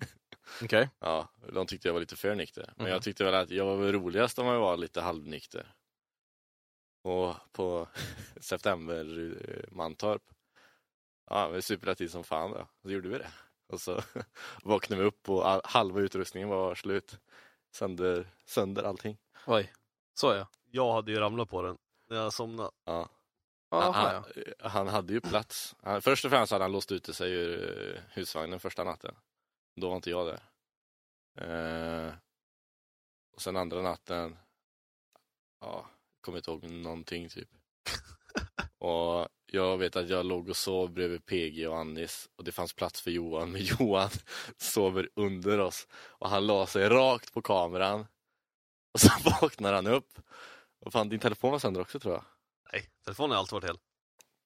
[0.64, 0.90] Okej.
[1.00, 2.74] Ja, de tyckte jag var lite för nykter.
[2.76, 2.94] Men Mhm.
[2.94, 5.74] jag tyckte väl att jag var väl roligast om jag var lite halvnykter.
[7.04, 7.88] Och på
[8.42, 10.22] September eh, Mantorp.
[11.30, 12.68] Ja, vi superade till som fan då.
[12.82, 13.32] Så gjorde vi det.
[13.68, 14.02] Och så
[14.64, 17.20] vaknade vi upp och halva utrustningen var slut.
[17.76, 19.18] Sönder, sönder allting.
[19.46, 19.74] Oj.
[20.14, 20.48] Så ja.
[20.72, 21.78] Jag hade ju ramlat på den
[22.12, 22.72] när jag somnade.
[22.86, 23.10] Ja.
[23.70, 24.70] Han, ja.
[24.70, 25.76] han hade ju plats.
[25.84, 29.16] Han, först och främst hade han låst ute sig ur eh, husvagnen första natten.
[29.76, 30.44] Då var inte jag där.
[31.38, 32.14] Eh,
[33.34, 34.38] och sen andra natten,
[35.62, 35.90] ja,
[36.22, 37.50] kommer inte ihåg någonting typ.
[38.78, 42.74] och jag vet att jag låg och sov bredvid PG och Annis och det fanns
[42.74, 44.10] plats för Johan, men Johan
[44.58, 45.88] sover under oss.
[45.94, 48.08] Och han la sig rakt på kameran.
[48.94, 49.10] Och så
[49.42, 50.20] vaknar han upp.
[50.86, 52.24] Och fan, din telefon var sönder också tror jag.
[52.74, 53.80] Nej, telefonen har alltid varit hel.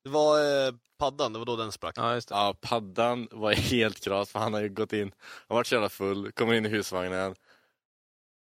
[0.03, 1.97] Det var eh, paddan, det var då den sprack.
[1.97, 2.35] Ja, just det.
[2.35, 5.13] Ja, paddan var helt kras för han har ju gått in,
[5.47, 7.35] han varit så jävla full, kommer in i husvagnen,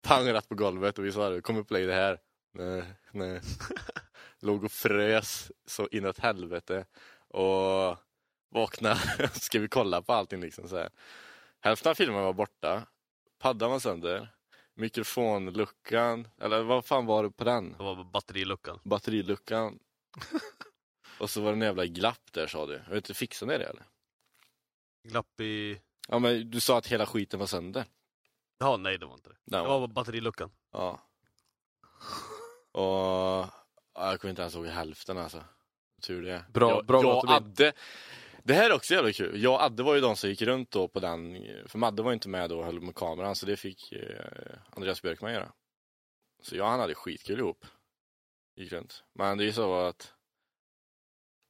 [0.03, 2.18] pang rätt på golvet och vi sa det, kom upp och lägg det här.
[2.53, 3.40] Nej, nej.
[4.40, 6.87] Låg och frös så inåt helvete
[7.29, 7.96] och
[8.51, 8.94] vakna
[9.33, 10.90] ska vi kolla på allting liksom så här.
[11.61, 12.87] Hälften av filmen var borta,
[13.38, 14.29] paddan var sönder,
[14.79, 17.73] mikrofonluckan, eller vad fan var det på den?
[17.73, 18.81] Det var batteriluckan.
[18.85, 19.79] Batteriluckan.
[21.21, 22.73] och så var det en jävla glapp där sa du.
[22.73, 23.83] Jag vet inte, fixade ni det eller?
[25.09, 25.81] Glapp i...
[26.09, 27.85] Ja men du sa att hela skiten var sönder.
[28.59, 29.37] Ja, nej det var inte det.
[29.45, 30.51] Den Det var- batteriluckan.
[30.73, 31.01] Ja.
[32.73, 33.51] Och ja,
[33.95, 35.45] jag kommer inte ens ihåg hälften alltså.
[36.03, 36.45] Tur det.
[36.53, 37.57] Bra- jag, bra jag låt
[38.49, 39.43] det Det här är också jävla kul.
[39.43, 41.47] Jag och Adde var ju de som gick runt då på den.
[41.67, 44.59] För Madde var ju inte med då och höll med kameran så det fick eh,
[44.71, 45.53] Andreas Björkman göra.
[46.43, 47.67] Så jag och han hade skitkul ihop.
[48.57, 49.05] Gick runt.
[49.15, 50.13] Men det är ju så att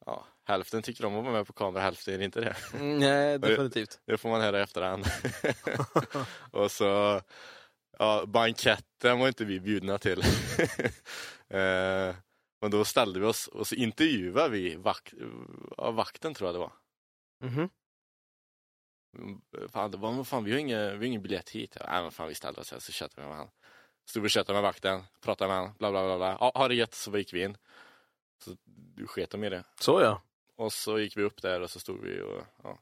[0.06, 2.56] ja, hälften tycker om att vara med på kamera, hälften är inte det.
[2.74, 4.00] Mm, nej, definitivt.
[4.06, 5.04] Det får man höra i efterhand.
[6.52, 7.20] och så,
[7.98, 10.20] ja, banketten var inte vi bjudna till.
[11.48, 12.14] eh,
[12.60, 15.12] men då ställde vi oss och så intervjuade vi vak
[15.76, 16.72] ja, vakten tror jag det var.
[17.38, 17.68] Mhm.
[19.18, 19.40] Mm,
[19.72, 21.76] Fan, det var, fan, vi har ingen, vi har ingen biljett hit.
[21.88, 23.52] Nej, men fan, vi ställde oss här så chattade vi med honom.
[24.04, 26.16] Stod och chattade med vakten, pratade med honom, bla bla bla.
[26.16, 26.36] bla.
[26.40, 27.56] Ja, ha det gött, så gick vi in.
[28.44, 28.56] Så
[28.94, 29.64] du sket de i det.
[29.80, 30.22] Så ja.
[30.56, 32.78] Och så gick vi upp där och så stod vi och ja.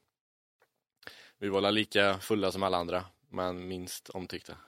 [1.38, 4.56] Vi var lika fulla som alla andra, men minst omtyckta.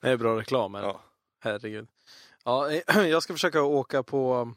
[0.00, 0.72] Det är bra reklam.
[0.72, 0.82] Men...
[0.82, 1.00] Ja.
[1.40, 1.88] Herregud.
[2.44, 4.54] Ja, jag ska försöka åka på,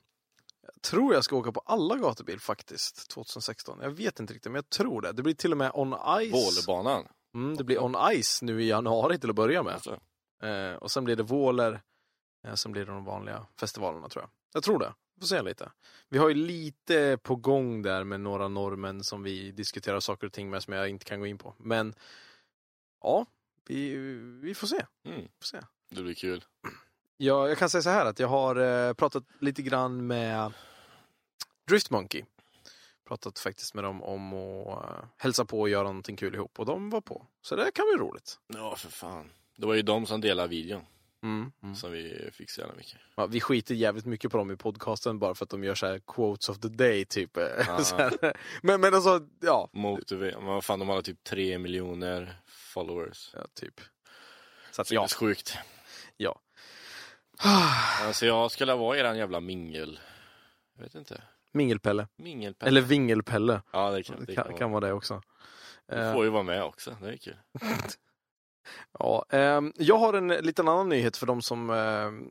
[0.84, 3.80] tror jag ska åka på alla gatubil faktiskt, 2016.
[3.82, 5.12] Jag vet inte riktigt, men jag tror det.
[5.12, 6.34] Det blir till och med on ice.
[6.34, 7.08] Vålerbanan.
[7.34, 9.74] Mm, det blir on ice nu i januari till att börja med.
[9.74, 10.00] Alltså.
[10.44, 11.82] Eh, och sen blir det Våler,
[12.48, 14.30] eh, sen blir det de vanliga festivalerna tror jag.
[14.54, 14.94] Jag tror det.
[15.20, 15.72] Får se lite.
[16.10, 20.34] Vi har ju lite på gång där med några norrmän som vi diskuterar saker och
[20.34, 21.56] ting med som jag inte kan gå in på.
[21.58, 21.96] Men
[23.02, 23.26] ja,
[23.68, 23.96] vi,
[24.42, 24.86] vi får se.
[25.06, 25.60] Mm, Får se.
[25.90, 26.44] det blir kul.
[27.18, 30.54] Ja, jag kan säga så här att jag har eh, pratat lite grann med
[31.74, 32.24] Drift Monkey.
[33.08, 36.66] Pratat faktiskt med dem om att eh, hälsa på och göra någonting kul ihop och
[36.66, 37.28] de var på.
[37.42, 38.40] Så det kan bli roligt.
[38.48, 39.30] Ja, för fan.
[39.58, 40.86] Det var ju de som delade videon
[41.24, 41.52] Mm.
[41.64, 41.76] Mm.
[41.76, 42.98] som vi fick så jävla mycket.
[43.16, 45.86] Ja, vi skiter jävligt mycket på dem i podcasten bara för att de gör så
[45.86, 47.38] här quotes of the day typ.
[47.68, 48.12] Ja.
[48.62, 49.70] Men, men alltså, ja.
[49.74, 53.32] Motorv- men vad fan, de har typ tre miljoner followers.
[53.34, 53.82] ja typ.
[54.72, 55.02] Så att, ja.
[55.02, 55.58] det är sjukt.
[56.18, 56.40] ja.
[58.02, 60.00] Alltså jag skulle vara eran jävla mingel...
[60.76, 61.22] Jag vet inte.
[61.54, 62.08] Mingelpelle.
[62.18, 62.68] Mingelpelle.
[62.70, 63.62] Eller Vingelpelle.
[63.72, 64.86] Ja, det kan, Det kan, kan, kan vara.
[64.88, 65.22] det också.
[65.88, 67.38] Du Eh, får ju vara med också, det är kul.
[69.00, 72.28] Ja, ehm, jag har en liten annan nyhet för de som, ehm,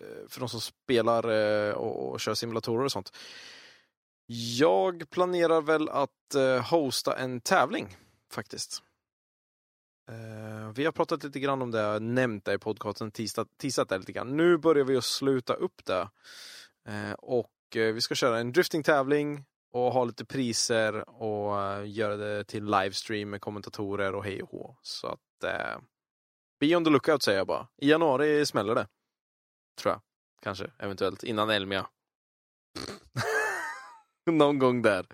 [0.00, 3.16] eh, för de som spelar eh, och, och kör simulatorer och sånt.
[4.58, 7.96] Jag planerar väl att eh, hosta en tävling
[8.32, 8.82] faktiskt.
[10.10, 13.98] Eh, vi har pratat lite grann om det, nämnt det i podcasten, teasat, teasat det
[13.98, 14.36] lite grann.
[14.36, 16.08] Nu börjar vi att sluta upp det.
[16.88, 21.90] Eh, och eh, Eh, vi ska köra en driftingtävling och ha lite priser och eh,
[21.90, 24.76] göra det till livestream med kommentatorer och hej och hå.
[24.82, 25.80] Så att eh,
[26.60, 27.68] be on the lookout säger jag bara.
[27.76, 28.86] I januari smäller det.
[29.80, 30.00] Tror jag.
[30.42, 31.86] kanske, eventuellt, innan Elmia.
[34.30, 35.06] Någon gång där.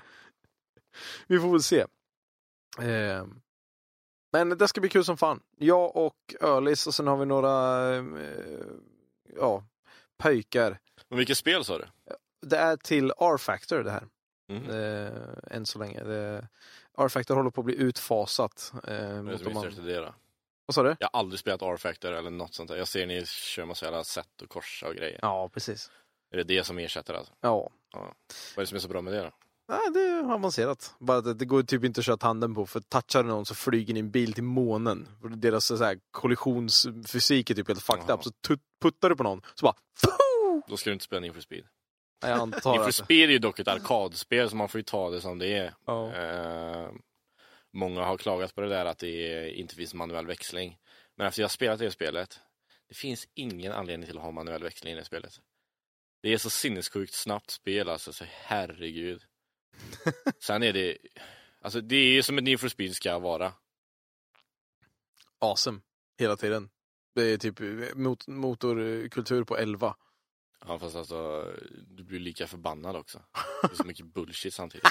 [1.27, 1.81] Vi får väl se.
[2.79, 3.27] Eh,
[4.33, 5.41] men det ska bli kul som fan.
[5.57, 8.05] Jag och Ölis och sen har vi några eh,
[9.37, 9.65] ja,
[10.19, 10.79] pöjkar.
[11.09, 11.85] Men vilket spel sa du?
[12.41, 14.05] Det är till R-Factor det här.
[14.49, 14.71] Mm.
[14.71, 15.13] Eh,
[15.57, 16.05] än så länge.
[16.05, 16.49] Det,
[16.99, 18.73] R-Factor håller på att bli utfasat.
[18.75, 19.71] Eh, det mot de andra.
[19.71, 20.15] det då?
[20.67, 20.97] Vad sa du?
[21.01, 22.77] Jag har aldrig spelat R-Factor eller något sånt där.
[22.77, 25.19] Jag ser ni kör massa jävla sätt och korsa och grejer.
[25.23, 25.91] Ja, precis.
[26.31, 27.33] Är det det som ersätter alltså?
[27.41, 27.71] Ja.
[27.93, 28.03] Vad
[28.57, 29.31] är det som är så bra med det då?
[29.69, 30.95] Nej, det är avancerat.
[30.99, 33.95] Bara att det går typ inte att köra tanden på, för touchar någon så flyger
[33.95, 35.09] ni en bil till månen.
[35.21, 38.17] För Deras så här, kollisionsfysik är typ helt fucked Jaha.
[38.17, 38.25] up.
[38.25, 39.75] Så tut- puttar du på någon, så bara...
[39.97, 40.63] Foo!
[40.69, 41.65] Då ska du inte spela Need for Speed.
[42.21, 42.95] Jag antar Need for att...
[42.95, 45.75] Speed är ju dock ett arkadspel så man får ju ta det som det är.
[45.87, 46.15] Ja.
[46.15, 46.91] Eh,
[47.73, 50.79] många har klagat på det där att det inte finns manuell växling.
[51.17, 52.41] Men efter jag har spelat det spelet,
[52.89, 55.41] det finns ingen anledning till att ha manuell växling i det spelet.
[56.23, 59.23] Det är så sinnessjukt snabbt spel alltså, så herregud.
[60.43, 60.99] Sen är det,
[61.61, 63.53] alltså det är som ett Need for Speed ska vara.
[65.39, 65.81] Awesome.
[66.19, 66.71] Hela tiden.
[67.15, 67.61] Det är typ
[67.97, 69.95] mot motorkultur på 11.
[70.67, 71.47] Ja fast alltså,
[71.91, 73.19] du blir lika förbannad också.
[73.63, 74.89] Det är så mycket bullshit samtidigt.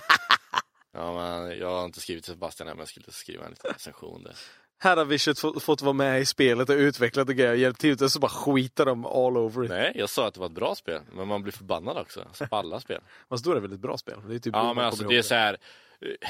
[0.92, 3.72] Ja men jag har inte skrivit till Sebastian än men jag skulle skriva en liten
[3.72, 4.36] recension där.
[4.82, 7.80] Här har Vichert fått, fått vara med i spelet och utvecklat och grejer och hjälpt
[7.82, 9.70] till, och så bara skitar de all over it.
[9.70, 12.22] Nej, jag sa att det var ett bra spel, men man blir förbannad också.
[12.22, 13.02] Alltså, på alla spel.
[13.30, 14.20] Fast då är det väl ett bra spel?
[14.28, 15.58] Det är typ Ja, men alltså det är så här.
[16.02, 16.30] eh,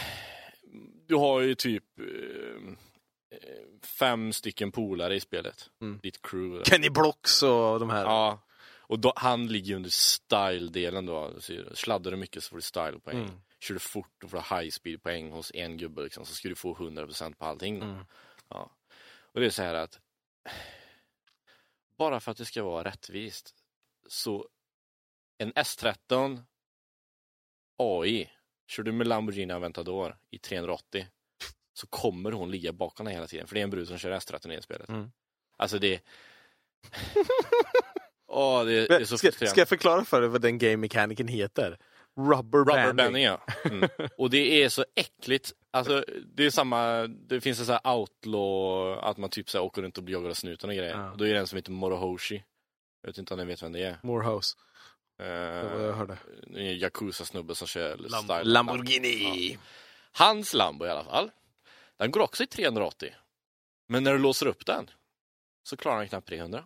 [1.07, 2.05] Du har ju typ eh,
[3.31, 5.69] eh, fem stycken polare i spelet.
[5.81, 5.99] Mm.
[6.03, 6.63] Ditt crew.
[6.69, 8.03] Kenny Blocks och de här.
[8.03, 8.39] Ja.
[8.89, 11.41] Och då, han ligger under style-delen då.
[11.41, 13.17] Så Sladdar du mycket så får du style-poäng.
[13.17, 13.41] Mm.
[13.59, 16.55] Kör du fort då får du high speed-poäng hos en gubbe liksom, så ska du
[16.55, 17.81] få 100% på allting.
[17.81, 18.05] Mm.
[18.49, 18.71] Ja.
[19.33, 19.99] Och det är så här att
[21.97, 23.55] bara för att det ska vara rättvist
[24.07, 24.49] så
[25.37, 26.43] en S13
[27.77, 28.29] AI,
[28.67, 31.07] kör du med Lamborghini Aventador i 380
[31.73, 34.11] så kommer hon ligga bakom dig hela tiden för det är en brud som kör
[34.11, 34.89] S13 i spelet.
[34.89, 35.11] Mm.
[35.57, 36.03] Alltså det
[38.31, 41.27] Åh, det, det är så ska, ska jag förklara för dig vad den game mechaniken
[41.27, 41.77] heter?
[42.17, 42.85] Rubber, banding.
[42.85, 43.41] Rubberbanding ja.
[43.65, 43.89] Mm.
[44.17, 45.53] Och det är så äckligt.
[45.71, 49.65] Alltså det är samma, det finns en sån här outlaw, att man typ så här
[49.65, 50.97] åker runt och blir jagad av snuten och grejer.
[50.97, 51.13] Ja.
[51.17, 52.43] Då är det en som heter Morohoshi.
[53.01, 53.99] Jag vet inte om ni vet vem det är.
[54.03, 54.57] Morehouse.
[55.17, 55.23] Det
[55.63, 56.17] var jag Uh, hörde.
[56.55, 58.43] en Yakuza-snubbe som kör Lam- style.
[58.43, 59.57] Lamborghini!
[60.11, 61.31] Hans Lambo i alla fall.
[61.97, 63.13] Den går också i 380.
[63.87, 64.89] Men när du låser upp den
[65.63, 66.63] så klarar den knappt 300.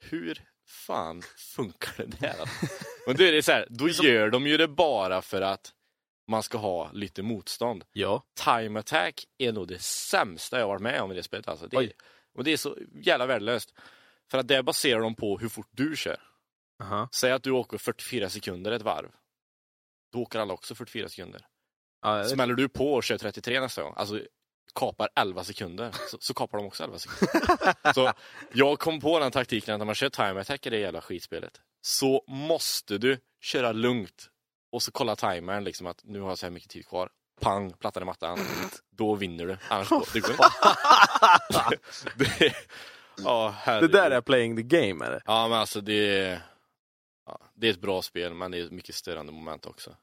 [0.00, 1.22] Hur fan
[1.54, 2.36] funkar det där?
[3.06, 5.72] Men då är det så här, då gör de ju det bara för att
[6.30, 7.84] man ska ha lite motstånd.
[7.92, 8.22] Ja.
[8.44, 11.48] Time attack är nog det sämsta jag varit med om i det spelet.
[11.48, 11.66] Alltså.
[11.66, 11.92] Det, Oj.
[12.34, 13.74] och det är så jävla värdelöst.
[14.30, 16.22] För att det baserar de på hur fort du kör.
[16.82, 17.08] Aha.
[17.12, 19.10] Säg att du åker 44 sekunder ett varv.
[20.12, 21.46] Då åker alla också 44 sekunder.
[22.02, 24.20] Det- Smäller du på och kör 33 nästa gång, alltså
[24.74, 27.92] kapar 11 sekunder, så, så kapar de också 11 sekunder.
[27.94, 28.12] så
[28.52, 31.60] jag kom på den taktiken att när man kör time attack i det jävla skitspelet,
[31.80, 34.30] så måste du köra lugnt
[34.72, 37.10] och så kolla timern liksom att nu har jag så här mycket tid kvar.
[37.40, 38.38] Pang, plattan i mattan.
[38.90, 39.56] Då vinner du.
[39.68, 40.44] Annars går det går inte.
[42.38, 42.54] det,
[43.16, 45.22] ja, det där är playing the game det?
[45.26, 46.42] Ja men alltså det är,
[47.26, 49.96] ja, det är ett bra spel men det är mycket störande moment också.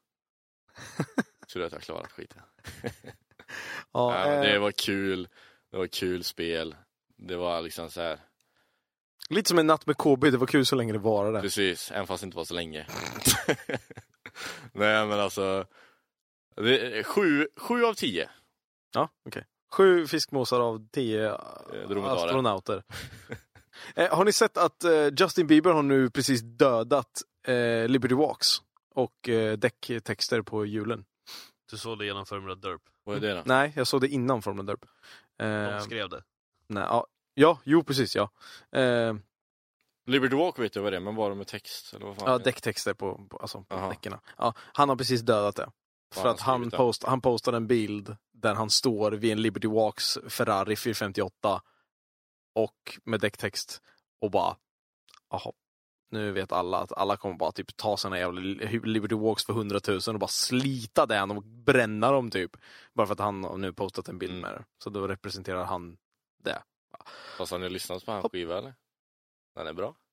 [1.54, 2.42] Tur att jag klarat skiten.
[3.94, 5.28] Ja, det eh, var kul,
[5.72, 6.76] det var kul spel.
[7.18, 8.20] Det var liksom så här,
[9.30, 11.42] Lite som en natt med KB, det var kul så länge det varade.
[11.42, 12.86] precis, även fast det inte var så länge.
[14.74, 15.66] Nej men alltså,
[16.56, 18.30] det sju, sju av tio.
[18.94, 19.46] Ja, okej.
[19.72, 21.38] Sju fiskmåsar av tio
[21.88, 22.26] dromedarer.
[22.26, 22.84] astronauter.
[23.96, 28.62] eh, har ni sett att eh, Justin Bieber har nu precis dödat eh, Liberty Walks
[28.96, 31.06] och eh, däcktexter på hjulen?
[31.72, 32.82] Du såg det genom Formula Derp.
[33.04, 33.42] Vad är det då?
[33.46, 34.86] Nej, jag såg det innan Formel Derp.
[35.38, 36.24] De Eh, skrev det.
[36.68, 38.30] nej, ja, ja, jo precis ja.
[38.80, 39.14] Eh,
[40.06, 42.34] Liberty Walk vet jag vad det är, men bara med text eller vad fan ja,
[42.36, 42.44] är det?
[42.44, 43.90] däcktexter på, på, alltså, på Aha.
[43.90, 44.16] däcken.
[44.38, 45.72] Ja, han har precis dödat det.
[46.14, 49.42] För att han han, skrivit post, han postade en bild där han står vid en
[49.42, 51.62] Liberty Walks Ferrari 458
[52.56, 53.82] och med däcktext
[54.22, 54.56] och bara,
[55.30, 55.52] jaha,
[56.12, 58.42] nu vet alla att alla kommer bara typ ta sina jävla
[58.84, 62.58] Liberty Walks för 100 000 och bara slita den och bränna dem typ.
[62.94, 64.42] Bara för att han har nu postat en bild Mm.
[64.42, 64.64] med det.
[64.84, 65.98] Så då representerar han
[66.44, 66.62] det.
[67.38, 68.32] Fast har ni lyssnat på hans Hopp.
[68.32, 68.74] skiva eller?
[69.56, 69.96] Den är bra.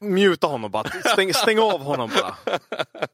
[0.00, 2.36] Muta honom bara, stäng, stäng av honom bara.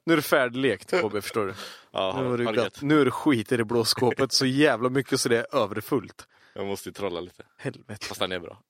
[0.05, 1.55] Nu är det färdiglekt KB, förstår du?
[1.90, 5.21] Ja, Nu har det nu är det skit i det blå skåpet så jävla mycket
[5.21, 6.29] så det är överfullt.
[6.55, 7.43] Jag måste ju trolla lite.
[7.57, 8.07] Helvete.
[8.07, 8.62] Fast den är bra.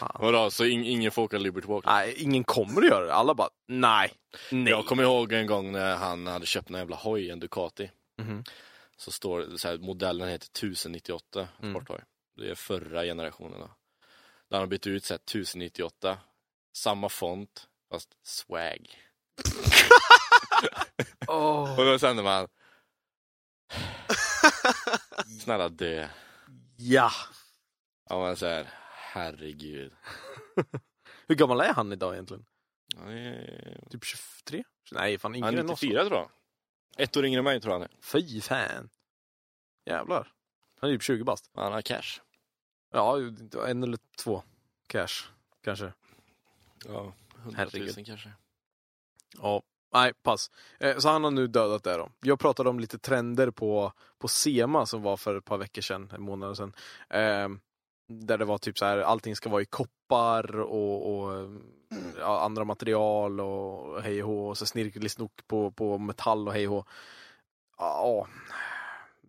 [0.14, 1.84] Vadå, så in, ingen får åka Liberty Walk?
[1.86, 3.14] Nej, ingen kommer att göra det.
[3.14, 4.12] Alla bara, nej.
[4.50, 4.70] Nej.
[4.72, 7.90] Jag kommer ihåg en gång när han hade köpt en jävla hoj, en Ducati.
[8.18, 8.44] Mhm.
[8.96, 11.74] Så står det så här, modellen heter 1098 Mm.
[11.74, 12.00] sporthoj.
[12.36, 13.66] Det är förra generationen då.
[14.50, 16.18] Där han har bytt ut så här, 1098,
[16.76, 18.98] samma font, fast swag.
[21.28, 21.78] Åh.
[21.78, 22.48] Och då kände man,
[25.42, 26.08] snälla dö.
[26.76, 27.10] Ja.
[28.08, 28.68] Ja men så här,
[29.12, 29.92] herregud.
[31.26, 32.44] Hur gammal är han idag egentligen?
[32.96, 34.64] Han är, Typ 23?
[34.92, 35.82] Nej, fan han yngre är än oss.
[35.82, 36.30] 94 tror jag.
[36.96, 37.96] Ett år yngre än mig tror jag han är.
[38.02, 38.88] Fy fan.
[39.84, 40.32] Jävlar.
[40.80, 41.50] Han är typ 20 bast.
[41.54, 42.20] Han har cash.
[42.90, 43.18] Ja,
[43.66, 44.42] en eller två
[44.86, 45.28] cash
[45.60, 45.92] kanske.
[46.84, 47.96] Ja, 100 Herregud.
[47.96, 48.32] 000 kanske.
[49.38, 49.62] Ja,
[49.94, 50.50] nej, pass.
[50.80, 52.08] Eh, så han har nu dödat det då.
[52.20, 56.12] Jag pratade om lite trender på, på SEMA som var för ett par veckor sedan,
[56.14, 56.72] en månad sedan.
[57.10, 57.48] Eh,
[58.08, 61.48] där det var typ så här, allting ska vara i koppar och, och
[62.18, 64.48] ja, andra material och hej och hå.
[64.48, 66.84] Och så snirkelisnok på, på metall och hej och hå.
[67.78, 68.26] Ja,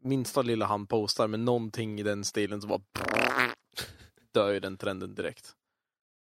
[0.02, 2.82] minsta lilla han postar med någonting i den stilen så var
[4.32, 5.56] dör ju den trenden direkt.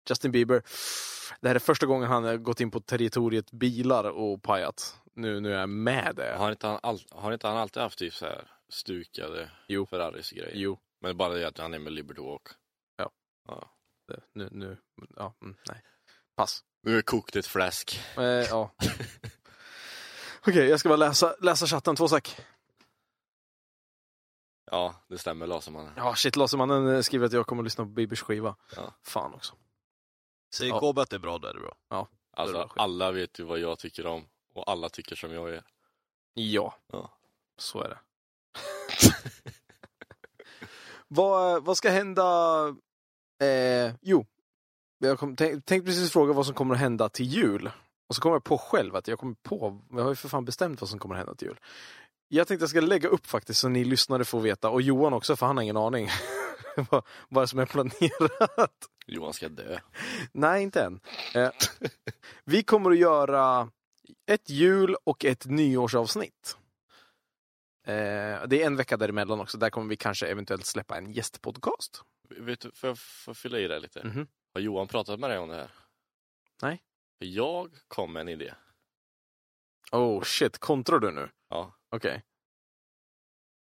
[0.09, 0.63] Justin Bieber,
[1.41, 4.99] det här är första gången han har gått in på territoriet bilar och pajat.
[5.13, 6.35] Nu, nu är jag med det.
[6.37, 9.85] Har inte han, all, har inte han alltid haft typ så här stukade Jo.
[9.85, 10.51] Ferraris grejer?
[10.53, 12.47] Jo, Men bara det att han är med Liberty Walk.
[12.97, 13.11] Ja.
[13.47, 13.69] ja.
[14.07, 14.77] det, nu, nu,
[15.15, 15.81] ja, mm, nej.
[16.35, 16.63] Pass.
[16.83, 17.99] Nu är det kokt ett fläsk.
[18.17, 18.71] Eh, ja.
[20.47, 22.37] Okej, jag ska bara läsa, läsa chatten, två sek.
[24.71, 25.93] Ja, det stämmer Lasermannen.
[25.97, 28.55] Ja, shit, Lasermannen skriver att jag kommer att lyssna på Bibbers skiva.
[28.75, 28.93] Ja.
[29.03, 29.55] Fan också.
[30.53, 30.79] Säger Ja.
[30.93, 31.75] KB att det är bra, då är det bra.
[31.89, 32.05] Är
[32.37, 35.63] Alltså, alla vet ju vad jag tycker om och alla tycker som jag gör.
[36.33, 37.17] Ja, Ja.
[37.57, 37.99] så är det.
[41.07, 42.23] vad, vad ska hända?
[43.43, 44.25] Eh, jo,
[44.97, 47.71] jag kom, tänk, tänkte precis fråga vad som kommer att hända till jul.
[48.07, 50.45] Och så kom jag på själv att jag kommer på, jag har ju för fan
[50.45, 51.59] bestämt vad som kommer att hända till jul.
[52.27, 55.35] Jag tänkte jag ska lägga upp faktiskt så ni lyssnare får veta, och Johan också
[55.35, 56.09] för han har ingen aning.
[56.89, 58.89] vad, vad som är planerat.
[59.07, 59.79] Johan ska dö.
[60.31, 60.99] Nej, inte än.
[61.35, 61.51] Eh,
[62.45, 63.69] vi kommer att göra
[64.25, 66.57] ett jul och ett nyårsavsnitt.
[67.87, 69.57] Eh, det är en vecka däremellan också.
[69.57, 72.03] Där kommer vi kanske eventuellt släppa en gästpodcast.
[72.29, 74.03] Vet du, får jag, får fylla i det lite?
[74.03, 74.27] Mhm.
[74.53, 75.71] Har Johan pratat med dig om det här?
[76.61, 76.81] Nej.
[77.19, 78.53] Jag kom med en idé.
[79.91, 81.29] Oh shit, kontrar du nu?
[81.49, 81.75] Ja.
[81.89, 82.23] Okej.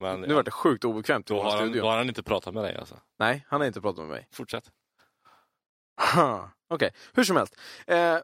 [0.02, 2.64] Men Nu vart det sjukt obekvämt då, har han, då har han inte pratat med
[2.64, 3.00] dig alltså.
[3.18, 4.28] Nej, han har inte pratat med mig.
[4.32, 4.70] Fortsätt.
[6.68, 7.56] Okej, hur som helst.
[7.86, 8.16] Eh,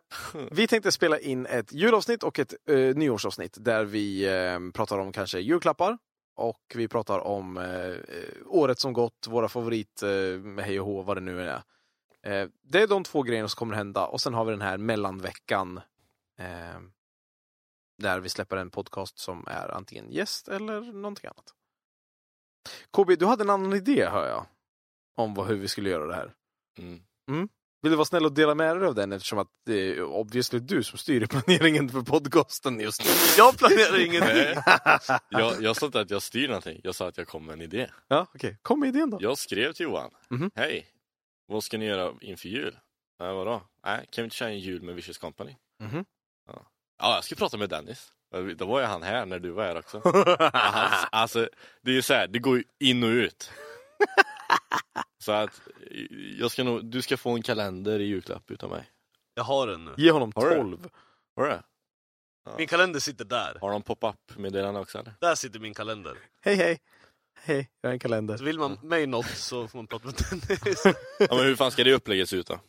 [0.51, 5.13] vi tänkte spela in ett julavsnitt och ett eh, nyårsavsnitt där vi eh, pratar om
[5.13, 5.99] kanske julklappar
[6.37, 7.97] och vi pratar om eh,
[8.47, 11.63] året som gått, våra favorit eh, hej och hå, vad det nu är.
[12.23, 14.79] Eh, det är de två grejerna som kommer hända och sen har vi den här
[14.79, 15.81] mellanveckan
[16.39, 16.81] eh,
[17.99, 21.55] där vi släpper en podcast som är antingen gäst eller någonting annat.
[22.93, 24.47] KB, du hade en annan idé hör jag.
[25.17, 26.35] Om vad, hur vi skulle göra det här.
[26.79, 27.49] Mm.
[27.83, 30.59] Vill du vara snäll och dela med dig av den eftersom att det är obviously
[30.59, 33.11] du som styr planeringen för podcasten just nu.
[33.37, 34.63] Jag planerar ingenting!
[35.29, 37.61] Jag, jag sa inte att jag styr någonting, jag sa att jag kom med en
[37.61, 37.91] idé.
[38.09, 38.59] Ja, okej.
[38.63, 39.19] Kom med idén då.
[39.21, 40.11] Jag skrev till Johan.
[40.31, 40.51] Mhm.
[40.55, 40.87] Hej,
[41.47, 42.79] vad ska ni göra inför jul?
[43.21, 43.63] Nej, vadå?
[43.85, 45.57] Nej, kan vi inte köra en jul med Vicious Company?
[45.83, 46.05] Mhm.
[46.47, 46.71] Ja.
[46.99, 48.13] ja, jag ska prata med Dennis.
[48.57, 50.01] Då var ju han här när du var här också.
[50.05, 51.49] Han, alltså,
[51.83, 53.51] det är ju så här, det går ju in och ut.
[55.25, 55.61] Så att
[56.39, 58.91] jag ska nog, du ska få en kalender i julklapp utav mig.
[59.35, 59.95] Jag har den nu.
[59.97, 60.57] Ge honom Har du?
[60.57, 60.89] 12.
[61.37, 61.63] Har du det?
[62.59, 63.59] Min kalender sitter där.
[63.61, 65.15] Har de pop-up meddelande också eller?
[65.21, 66.17] Där sitter min kalender.
[66.43, 66.79] Hej hej.
[67.41, 68.37] Hej, jag har en kalender.
[68.37, 70.15] Så vill man mig något så får man prata med
[70.49, 70.83] Dennis.
[71.19, 72.61] Ja, men hur fan ska det upplägget se ut då?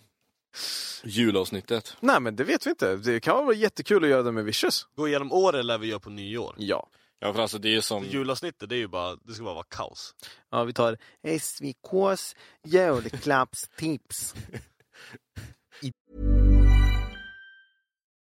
[1.04, 1.98] Julavsnittet.
[2.00, 2.96] Nej men det vet vi inte.
[2.96, 4.88] Det kan vara jättekul att göra det med Vicious.
[4.96, 6.56] Gå igenom året lär vi göra på nyår.
[6.58, 6.90] Ja.
[7.20, 8.06] Ja för alltså det är som...
[8.06, 10.16] Julavsnittet det är ju bara, det ska bara vara kaos.
[10.52, 14.36] Ja, vi tar SVKs julklappstips.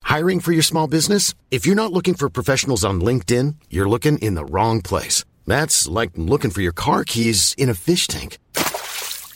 [0.04, 1.36] Hiring for your small business?
[1.52, 5.24] If you're not looking for professionals on LinkedIn, you're looking in the wrong place.
[5.48, 8.38] That's like looking for your car keys in a fish tank.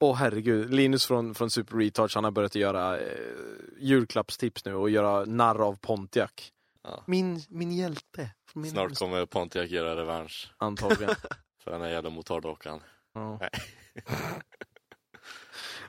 [0.00, 3.18] Åh herregud, Linus från, från Super Retards, han har börjat göra eh,
[3.78, 6.52] julklappstips nu och göra narr av Pontiac.
[6.82, 7.02] Ja.
[7.06, 8.30] Min, min hjälte.
[8.46, 11.14] Från Min Snart kommer Pontiac göra revansch Antagligen.
[11.64, 12.80] för den här jävla motardockan.
[13.14, 13.38] Ja.
[13.40, 13.50] Nej.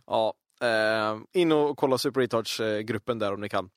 [0.06, 3.70] ja, eh, in och kolla Super Retards-gruppen där om ni kan.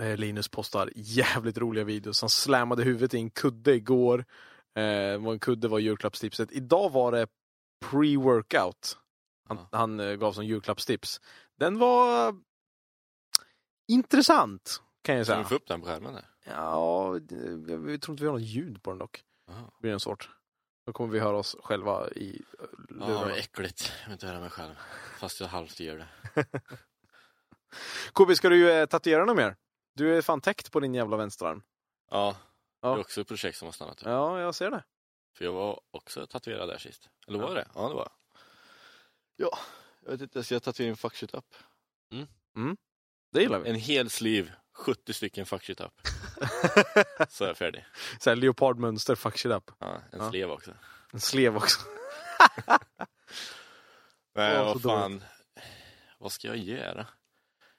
[0.00, 2.20] Eh, Linus postar jävligt roliga videos.
[2.20, 4.24] Han slammade huvudet i en kudde igår.
[4.76, 6.52] Eh, en kudde var julklappstipset.
[6.52, 7.26] Idag var det
[7.84, 8.96] pre-workout.
[9.48, 9.78] Han, Ja.
[9.78, 11.20] han eh, gav som julklappstips.
[11.58, 12.34] Den var
[13.88, 15.38] intressant kan jag Kan säga.
[15.42, 16.14] du få upp den på skärmen?
[16.14, 16.24] Där?
[16.44, 19.24] Ja, jag, tror inte vi har något ljud på den dock.
[19.46, 20.30] Det blir en svårt.
[20.86, 23.14] Då kommer vi höra oss själva i Ja, lurarna.
[23.20, 23.92] vad äckligt.
[24.00, 24.74] Jag vill inte höra mig själv.
[25.18, 26.08] Fast jag halvt gör det.
[28.14, 29.56] KB, ska du eh, tatuera något mer?
[29.94, 31.62] Du är fan täckt på din jävla vänsterarm.
[32.10, 32.36] Ja,
[32.80, 32.88] Ja.
[32.88, 34.02] det är också ett projekt som har stannat.
[34.02, 34.08] upp.
[34.08, 34.84] Ja, jag ser det.
[35.36, 37.08] För jag var också tatuerad där sist.
[37.26, 37.54] Eller var Ja.
[37.54, 37.68] det?
[37.74, 38.08] Ja, det var.
[39.36, 39.58] Ja,
[40.04, 40.38] jag vet inte.
[40.38, 41.54] Jag ska tatuera en fuck shit up.
[43.32, 43.68] Det gillar vi.
[43.70, 45.92] En hel sleeve, 70 stycken fuck shit up.
[47.28, 47.84] Så är jag färdig.
[48.20, 49.70] Så här, leopardmönster, fuck shit up.
[49.78, 50.30] Ja, en Ja.
[50.30, 50.74] slev också.
[51.12, 51.80] En slev också.
[54.34, 55.24] Nej, vad fan.
[56.18, 57.06] Vad ska jag göra?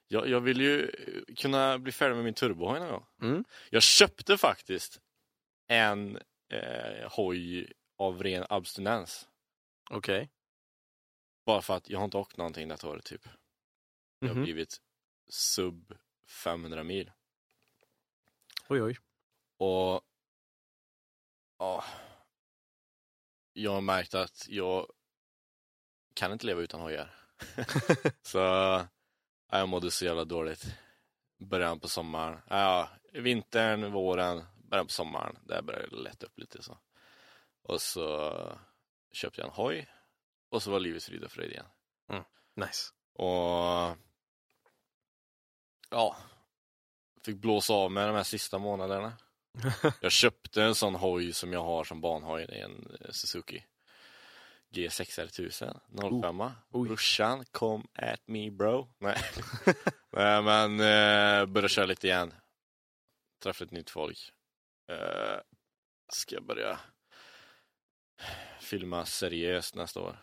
[0.07, 0.91] Jag, jag vill ju
[1.37, 3.05] kunna bli färdig med min turbohoj någon gång.
[3.21, 3.45] Mm.
[3.69, 4.99] Jag köpte faktiskt
[5.67, 6.17] en
[6.51, 9.27] eh, hoj av ren abstinens.
[9.89, 10.29] Okej.
[11.45, 13.27] Bara för att jag har inte åkt någonting detta året typ.
[14.19, 14.43] Jag har Mhm.
[14.43, 14.81] blivit
[15.29, 15.97] sub
[16.43, 17.11] 500 mil.
[18.69, 18.97] Oj, oj.
[19.57, 20.01] Och
[21.57, 21.83] ja,
[23.53, 24.91] jag har märkt att jag
[26.13, 27.15] kan inte leva utan hojar.
[28.21, 28.87] så ja,
[29.49, 30.65] jag mådde så jävla dåligt.
[31.37, 35.37] Början på sommaren, ja, vintern, våren, början på sommaren.
[35.43, 36.77] Där började det lätta upp lite så.
[37.61, 38.31] Och så
[39.11, 39.87] köpte jag en hoj
[40.49, 41.65] och så var livet frid och fröjd igen.
[42.55, 42.91] Nice.
[43.13, 43.97] Och
[45.89, 46.17] ja,
[47.25, 49.13] fick blåsa av med de här sista månaderna.
[50.01, 53.65] Jag köpte en sån hoj som jag har som banhoj, det är en eh, Suzuki
[54.69, 55.79] G6R 1000
[56.21, 56.87] 05 Oj.
[56.87, 58.87] Brorsan, kom at me bro.
[58.99, 59.17] Nej,
[60.11, 62.33] Nej men eh, började köra lite igen.
[63.43, 64.31] Träffade ett nytt folk.
[64.91, 65.39] Eh,
[66.09, 66.79] ska börja
[68.65, 70.17] filma seriöst nästa år.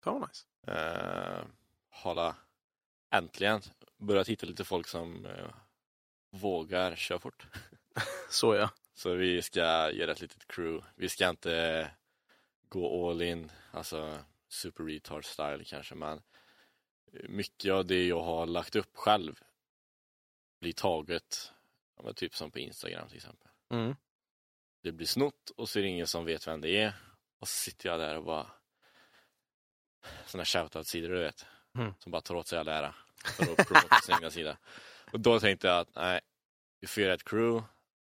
[0.00, 0.46] Fan vad nice.
[0.66, 1.44] Eh,
[1.90, 2.36] hålla
[3.10, 3.62] äntligen
[3.98, 5.50] börjat hitta lite folk som eh,
[6.30, 7.46] vågar köra fort.
[8.30, 8.70] Så ja.
[8.94, 10.86] Så vi ska göra ett litet crew.
[10.96, 11.90] Vi ska inte
[12.68, 16.22] gå all in, alltså super retard style kanske, men
[17.28, 19.40] mycket av det jag har lagt upp själv
[20.60, 21.52] blir taget,
[22.14, 23.48] typ som på Instagram till exempel.
[23.68, 23.96] Mm.
[24.80, 26.94] Det blir snott och så är det ingen som vet vem det är.
[27.44, 28.46] Och så sitter jag där och bara
[30.26, 31.46] sådana shoutout-sidor du vet.
[31.78, 31.94] Mm.
[31.98, 32.94] Som bara tar åt sig all ära.
[33.24, 34.56] För att promota sin egna sida.
[35.12, 36.20] Och då tänkte jag att nej,
[36.80, 37.66] vi får göra ett crew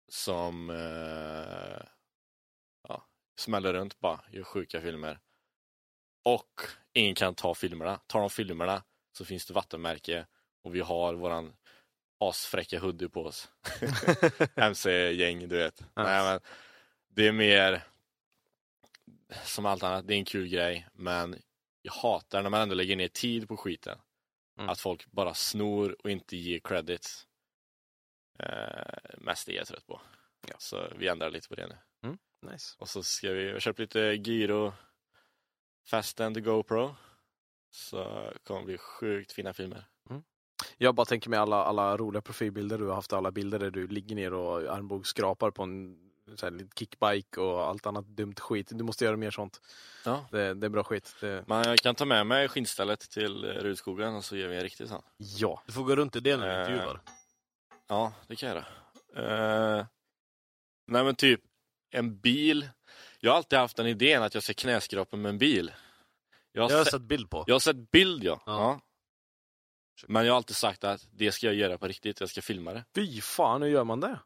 [0.07, 1.87] som eh,
[2.87, 3.07] ja,
[3.37, 5.19] smäller runt bara, gör sjuka filmer.
[6.23, 6.61] Och
[6.93, 7.99] ingen kan ta filmerna.
[8.07, 10.25] Tar de filmerna så finns det vattenmärke
[10.63, 11.55] och vi har våran
[12.19, 13.49] asfräcka hoodie på oss.
[14.55, 15.83] MC-gäng, du vet.
[15.95, 16.39] Nej, men
[17.09, 17.83] det är mer
[19.43, 21.35] som allt annat, det är en kul grej, men
[21.81, 23.97] jag hatar när man ändå lägger ner tid på skiten.
[24.57, 24.69] Mm.
[24.69, 27.27] Att folk bara snor och inte ger credit.
[28.39, 30.01] Eh, mest det är jag trött på.
[30.47, 30.55] Ja.
[30.57, 31.77] Så vi ändrar lite på det nu.
[32.51, 32.75] Nice.
[32.77, 34.73] Och så ska vi, jag köpt lite gyro
[35.89, 36.95] Fast and the GoPro.
[37.71, 37.97] Så
[38.33, 39.87] det kommer bli sjukt fina filmer.
[40.77, 43.87] Jag bara tänker mig alla, alla roliga profilbilder du har haft, alla bilder där du
[43.87, 46.04] ligger ner och armbågsskrapar på en
[46.35, 48.67] så här, lite kickbike och allt annat dumt skit.
[48.71, 49.61] Du måste göra mer sånt.
[50.05, 50.25] Ja.
[50.31, 51.15] Det, det är bra skit.
[51.21, 54.55] Det, Men jag kan ta med mig skinnstället till eh, Rudskogen och så gör vi
[54.55, 55.01] en riktig sån.
[55.17, 55.63] ja.
[55.65, 57.01] Du får gå runt i det när du Eh, intervjuar.
[57.87, 58.55] Ja, det kan jag
[59.15, 59.77] göra.
[59.79, 59.85] Eh,
[60.87, 61.41] nej men typ
[61.91, 62.69] en bil.
[63.19, 65.71] Jag har alltid haft den idén att jag ska knäskrapa med en bil.
[66.51, 67.43] Jag har, Jag har se- sett bild på.
[67.47, 68.41] jag har sett bild ja.
[68.45, 68.53] Ja.
[68.53, 68.79] ja.
[70.07, 72.73] Men jag har alltid sagt att det ska jag göra på riktigt, jag ska filma
[72.73, 72.83] det.
[72.95, 74.19] Fy fan, hur gör man det?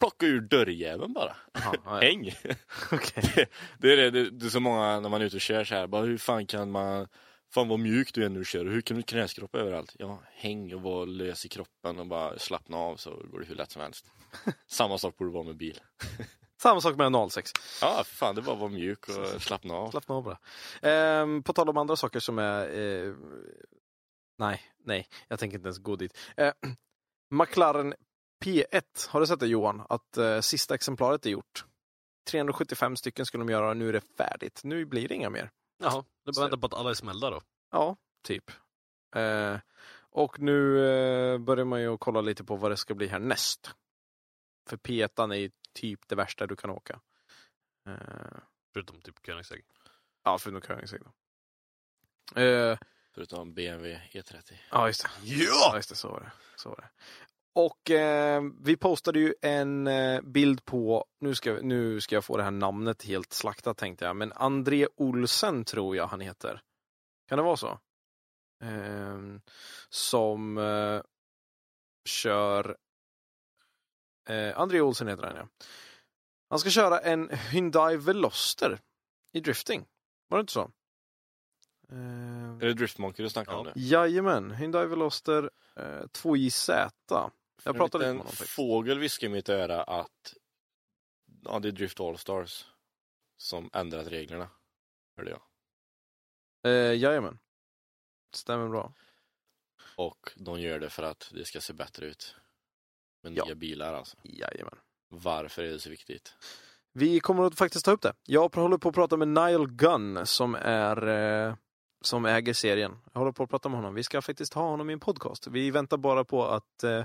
[0.00, 1.36] Plocka ur dörrjäveln bara.
[1.52, 1.96] Jaha, ja.
[2.00, 2.34] Häng!
[2.92, 3.32] Okej.
[3.34, 5.64] det, det, är det, det, det är så många när man är ute och kör
[5.64, 7.08] så här, bara hur fan kan man
[7.50, 9.96] Fan vad mjuk du är när du kör, hur kan du knäskrapa överallt?
[9.98, 13.54] Ja, häng och vara lös i kroppen och bara slappna av så går det hur
[13.54, 14.06] lätt som helst.
[14.66, 15.80] Samma sak borde vara med bil.
[16.62, 17.52] Samma sak med 06.
[17.80, 19.90] Ja, fan det är bara att vara mjuk och slappna av.
[19.90, 20.38] Slappna av bara.
[20.82, 22.78] Ehm, på tal om andra saker som är...
[22.78, 23.14] Eh,
[24.38, 26.18] nej, nej, jag tänker inte ens gå dit.
[26.36, 26.52] Eh,
[27.30, 27.94] McLaren
[28.44, 29.86] P1, har du sett det Johan?
[29.88, 31.64] Att eh, sista exemplaret är gjort.
[32.30, 34.60] 375 stycken skulle de göra och nu är det färdigt.
[34.64, 35.50] Nu blir det inga mer.
[35.78, 37.40] Jaha, det är bara vänta på att alla är smällda då.
[37.70, 38.50] Ja, typ.
[39.14, 39.56] Eh,
[40.10, 43.74] och nu eh, börjar man ju kolla lite på vad det ska bli härnäst.
[44.68, 47.00] För P1 är ju typ det värsta du kan åka.
[47.88, 48.38] Eh,
[48.72, 49.64] Förutom typ Koenigsegg.
[50.24, 52.40] ja, förutom Koenigsegg då.
[52.40, 52.78] Eh,
[53.14, 54.52] Förutom BMW E30.
[54.70, 55.10] Ja, just det.
[55.24, 55.72] Ja!
[55.76, 56.30] just det, så var det.
[56.56, 56.88] Så var det.
[57.60, 62.36] Och eh, vi postade ju en eh, bild på, nu ska, nu ska jag få
[62.36, 66.62] det här namnet helt slaktat tänkte jag, men André Olsen tror jag han heter.
[67.28, 67.78] Kan det vara så?
[68.64, 69.18] Eh,
[69.88, 71.02] som eh,
[72.04, 72.76] kör
[74.28, 75.48] eh, André Olsen heter han ja.
[76.50, 78.80] Han ska köra en Hyundai Veloster
[79.32, 79.86] i drifting.
[80.28, 80.70] Var det inte så?
[81.92, 83.72] Eh, Är det Driftmonkey du snackar om Ja.
[83.76, 83.82] nu?
[83.82, 86.70] Jajamän, Hyundai Veloster eh, 2JZ.
[87.64, 88.50] Jag pratade lite en med honom faktiskt.
[88.50, 90.34] fågel viskar i mitt öra att
[91.44, 92.66] ja, det är Drift Allstars
[93.36, 94.50] som ändrat reglerna.
[95.16, 95.40] Hörde jag.
[96.72, 97.38] Eh, jajamän.
[98.34, 98.92] Stämmer bra.
[99.96, 102.36] Och de gör det för att det ska se bättre ut.
[103.22, 103.44] Med Ja.
[103.44, 104.16] nya bilar alltså.
[104.24, 104.78] Jajamän.
[105.08, 106.34] Varför är det så viktigt?
[106.92, 108.12] Vi kommer att faktiskt ta upp det.
[108.24, 111.54] Jag håller på att prata med Nile Gunn som är eh,
[112.00, 112.98] som äger serien.
[113.12, 113.94] Jag håller på att prata med honom.
[113.94, 115.46] Vi ska faktiskt ha honom i en podcast.
[115.46, 117.04] Vi väntar bara på att eh,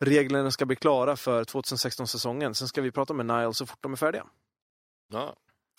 [0.00, 2.54] reglerna ska bli klara för 2016-säsongen.
[2.54, 4.26] Sen ska vi prata med Nile så fort de är färdiga.
[5.08, 5.36] Ja,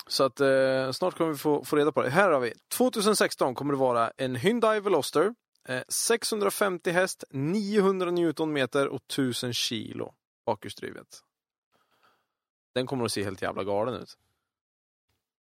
[0.07, 2.09] Så att eh, snart kommer vi få, få reda på det.
[2.09, 2.53] Här har vi.
[2.77, 5.35] 2016 kommer det vara en Hyundai Veloster.
[5.67, 10.13] Eh, 650 häst, 900 Newtonmeter och 1000 kilo
[10.45, 11.21] bakhjulsdrivet.
[12.73, 14.17] Den kommer att se helt jävla galen ut.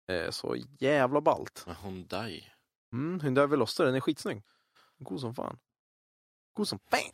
[0.08, 1.66] Eh, så jävla ballt.
[1.82, 2.51] Hyundai.
[2.92, 4.42] Mm, Hyundai Veloster, den är skitsnygg.
[4.98, 5.58] God som fan.
[6.52, 7.12] God som bang!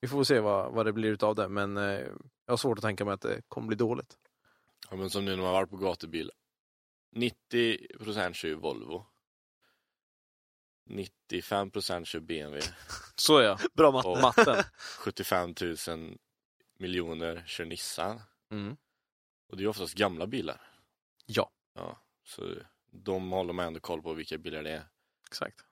[0.00, 1.84] Vi får se vad, vad det blir utav det, men eh,
[2.46, 4.18] jag har svårt att tänka mig att det kommer bli dåligt.
[4.90, 6.30] Ja, men som nu när man varit på gatubil.
[7.16, 9.06] 90% kör ju Volvo.
[10.90, 12.60] 95% kör BMW.
[13.16, 13.58] Så ja.
[13.74, 14.08] Bra matte.
[14.08, 14.64] Och Matten.
[14.98, 15.54] 75
[15.88, 16.18] 000
[16.78, 18.20] miljoner kör Nissan.
[18.50, 18.76] Mm.
[19.48, 20.60] Och det är oftast gamla bilar.
[21.26, 22.54] Ja, Ja, så
[22.94, 24.84] de håller man ändå koll på vilka bilar det är.
[25.26, 25.64] exakt.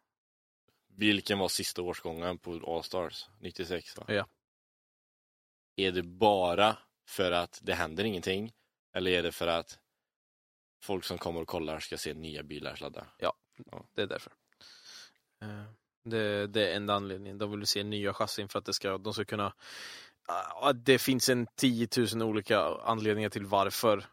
[0.96, 3.26] Vilken var sista årsgången på Allstars?
[3.40, 4.04] 96 va?
[4.08, 4.26] Ja.
[5.76, 8.52] Är det bara för att det händer ingenting?
[8.94, 9.78] Eller är det för att
[10.82, 13.06] folk som kommer och kollar ska se nya bilar sladda?
[13.94, 14.32] Det är därför.
[15.42, 15.64] Eh,
[16.04, 17.38] Det, det är enda anledningen.
[17.38, 19.54] De vill se nya chassin för att det ska, de ska kunna...
[20.26, 24.04] Ah, Det finns en 10 000 olika anledningar till varför,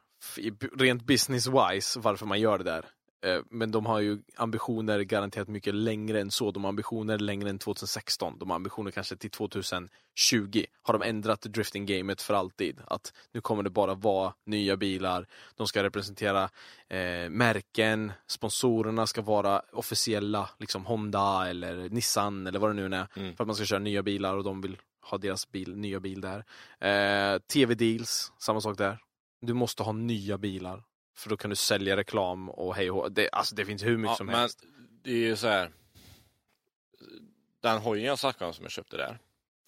[0.77, 2.85] rent business-wise, varför man gör det där.
[3.21, 6.51] Eh, Men de har ju ambitioner garanterat mycket längre än så.
[6.51, 8.39] De har ambitioner längre än 2016.
[8.39, 9.89] De har ambitioner kanske till 2020.
[10.81, 12.79] Har de ändrat drifting-gamet för alltid?
[12.87, 15.27] Att nu kommer det bara vara nya bilar.
[15.55, 16.43] De ska representera
[16.89, 23.07] eh, märken, sponsorerna ska vara officiella, liksom Honda eller Nissan eller vad det nu är.
[23.15, 23.35] Mm.
[23.35, 26.21] För att man ska köra nya bilar och de vill ha deras bil, nya bil
[26.21, 26.45] där.
[26.79, 28.97] Eh, TV-deals, samma sak där.
[29.41, 30.83] Du måste ha nya bilar.
[31.19, 34.11] För då kan du sälja reklam och hej och det, alltså det finns hur mycket
[34.11, 34.63] Ja, som men helst.
[35.03, 35.71] det är ju så här.
[37.61, 39.19] Den hojen jag snackade om som jag köpte där.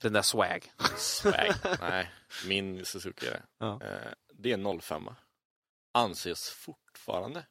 [0.02, 0.72] Den där swag.
[0.98, 1.52] Swag.
[1.82, 2.12] Nej,
[2.48, 3.44] min Suzuki är det.
[3.58, 3.82] Ja.
[3.84, 5.10] Eh, Det är 05.
[5.94, 7.46] Anses fortfarande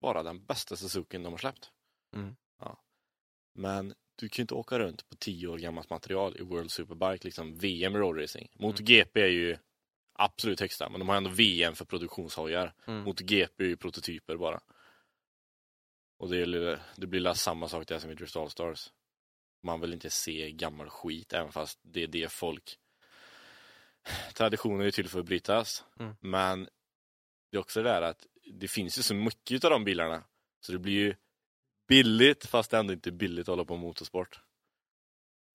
[0.00, 1.70] vara den bästa Suzuki de har släppt.
[2.16, 2.36] Mm.
[2.60, 2.82] Ja.
[3.54, 7.24] Men du kan ju inte åka runt på 10 år gammalt material i World Superbike,
[7.24, 8.48] liksom VM Road Racing.
[8.54, 8.68] Mm.
[8.68, 9.56] MotoGP är ju
[10.18, 12.74] absolut högsta, men de har ändå VM för produktionshojar.
[12.86, 13.02] Mm.
[13.02, 14.60] MotoGP är ju prototyper bara.
[16.18, 18.92] Och det, är, det blir samma sak där som i Drift All-Stars.
[19.62, 22.78] Man vill inte se gammal skit, även fast det är det folk
[24.34, 25.84] traditioner är till för att brytas.
[26.00, 26.14] Mm.
[26.20, 26.68] Men
[27.50, 30.24] det är också det där att det finns ju så mycket av de bilarna.
[30.60, 31.14] Så det blir ju
[31.88, 34.40] billigt fast ändå inte billigt att hålla på med motorsport.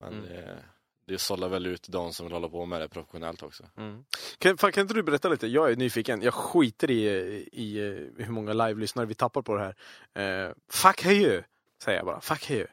[0.00, 0.24] Men Mm.
[0.24, 0.64] det,
[1.06, 3.64] det sållar väl ut de som vill hålla på med det professionellt också.
[3.76, 4.04] Mm.
[4.38, 5.46] Kan, fan, kan inte du berätta lite?
[5.46, 6.22] Jag är nyfiken.
[6.22, 7.04] Jag skiter i,
[7.52, 9.74] i, eh, hur många live-lyssnare vi tappar på det
[10.14, 10.46] här.
[10.46, 11.42] Eh, fuck heju,
[11.82, 12.20] säger jag bara.
[12.20, 12.66] Fuck heju.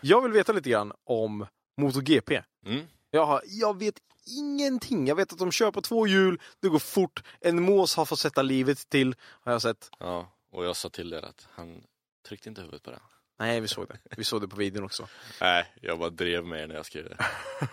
[0.00, 2.42] Jag vill veta lite grann om MotoGP.
[2.66, 2.86] Mm.
[3.10, 3.94] Jag, har, jag vet
[4.26, 5.06] ingenting.
[5.06, 7.22] Jag vet att de kör på två hjul, det går fort.
[7.40, 9.90] En mås har fått sätta livet till, har jag sett.
[9.98, 11.82] Ja, och jag sa till er att han
[12.28, 13.00] tryckte inte huvudet på det.
[13.38, 13.98] Nej, vi såg det.
[14.16, 15.08] Vi såg det på videon också.
[15.40, 17.16] Nej, jag bara drev med er när jag skrev det.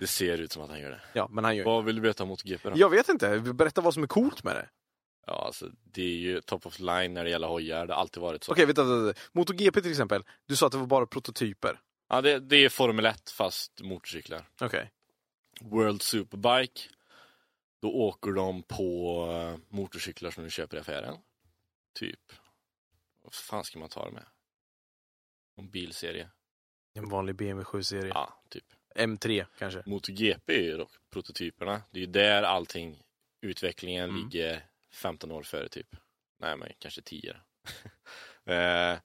[0.00, 1.00] Det ser ut som att han gör det.
[1.12, 2.78] Ja, men han gör Vad vill du veta om MotoGP då?
[2.78, 3.38] Jag vet inte.
[3.38, 4.68] Berätta vad som är coolt med det.
[5.26, 7.86] Ja, alltså, det är ju top of line när det gäller hojar.
[7.86, 8.52] Det har alltid varit så.
[8.52, 9.20] Okej, vänta, vänta, vänta.
[9.32, 10.24] MotoGP till exempel.
[10.46, 11.80] Du sa att det var bara prototyper.
[12.08, 14.48] Ja, det, det är Formel 1 fast motorcyklar.
[14.60, 14.90] Okej.
[15.60, 16.80] World Superbike.
[17.82, 21.16] Då åker de på eh, motorcyklar som du köper i affären.
[21.94, 22.32] Typ.
[23.22, 24.24] Vad fan ska man ta det med?
[25.56, 26.28] En bilserie.
[26.94, 28.08] En vanlig BMW 7-serie.
[28.14, 28.64] Ja, typ.
[28.96, 29.82] M3 kanske.
[29.86, 31.82] MotoGP är ju dock prototyperna.
[31.90, 33.02] Det är ju där allting,
[33.42, 34.22] utvecklingen Mm.
[34.22, 35.96] ligger 15 år före typ.
[36.38, 37.36] Nej men kanske 10.
[38.44, 38.98] eh,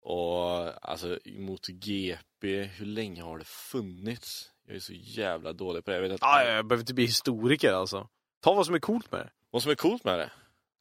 [0.00, 4.52] och alltså MotoGP, hur länge har det funnits?
[4.66, 5.96] Jag är så jävla dålig på det.
[5.96, 8.08] Jag vet att, Ah, jag behöver inte bli historiker alltså.
[8.40, 9.30] Ta vad som är coolt med det.
[9.50, 10.30] Vad som är coolt med det?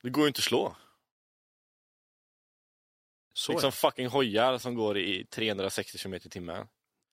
[0.03, 0.75] Det går ju inte att slå.
[3.37, 6.67] Så liksom fucking hojar som går i 360 km i timmen.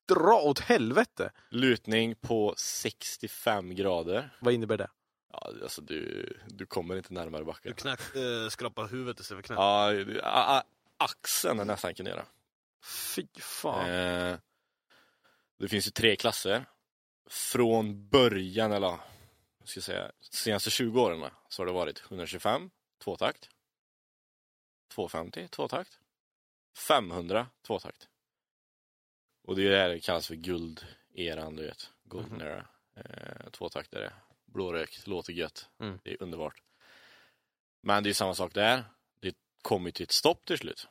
[0.09, 1.33] Dra åt helvete!
[1.51, 4.37] Lutning på 65 grader.
[4.41, 4.91] Vad innebär det?
[5.33, 7.71] Ja, alltså du, du kommer inte närmare backen.
[7.71, 9.59] Du knack, äh, skrapar huvudet istället för knät.
[9.63, 10.65] Ja, du- a- a-
[10.97, 12.27] axeln är nästan kan göra.
[13.15, 13.91] Fy fan.
[13.91, 14.37] Eh,
[15.59, 16.65] det finns ju tre klasser.
[17.31, 18.87] Från början, eller
[19.59, 22.71] jag ska säga, de senaste 20 åren så har det varit 125,
[23.05, 23.49] tvåtakt.
[24.95, 25.99] 250, tvåtakt.
[26.75, 28.09] 500, tvåtakt.
[29.43, 31.91] Och det är det här det kallas för gulderan, du vet.
[32.05, 32.67] Golden era.
[32.97, 34.13] Eh, tvåtaktare.
[34.45, 35.69] Blårök, låter gött.
[35.79, 35.99] Mm.
[36.05, 36.63] Det är underbart.
[37.81, 38.85] Men det är samma sak där.
[39.21, 40.89] Det kommer ju till ett stopp till slut.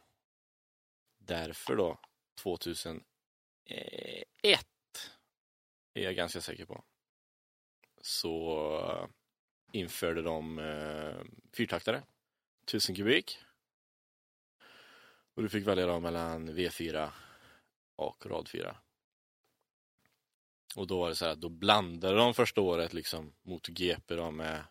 [1.18, 2.00] Därför då,
[2.36, 3.06] 2001
[5.94, 6.84] är jag ganska säker på.
[8.02, 9.08] Så eh,
[9.72, 11.22] införde de eh,
[11.54, 12.04] fyrtaktare,
[12.64, 13.40] 1000 kubik.
[15.36, 17.12] Och du fick välja dem mellan V4
[17.96, 18.78] och rad 4.
[20.76, 24.16] Och då var det så här att då blandade de första året liksom mot GP
[24.16, 24.64] då med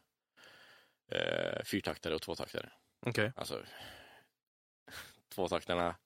[1.08, 2.72] eh, fyrtaktare och tvåtaktare.
[3.06, 3.32] Okej.
[3.36, 3.64] Alltså
[5.28, 5.96] tvåtaktarna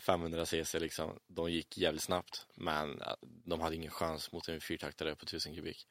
[0.00, 4.60] 500 cc liksom, de gick jävligt snabbt men eh, de hade ingen chans mot en
[4.60, 5.88] fyrtaktare på 1000 kubik.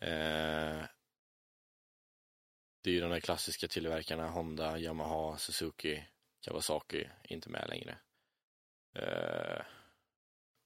[0.00, 0.84] Eh,
[2.82, 6.04] det är ju de där klassiska tillverkarna Honda, Yamaha, Suzuki,
[6.44, 7.98] Kawasaki inte med längre.
[8.94, 9.62] Eh,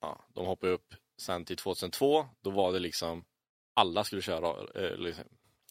[0.01, 3.25] ja, de hoppade upp sen till 2002, då var det liksom
[3.75, 5.25] alla skulle köra eh, liksom,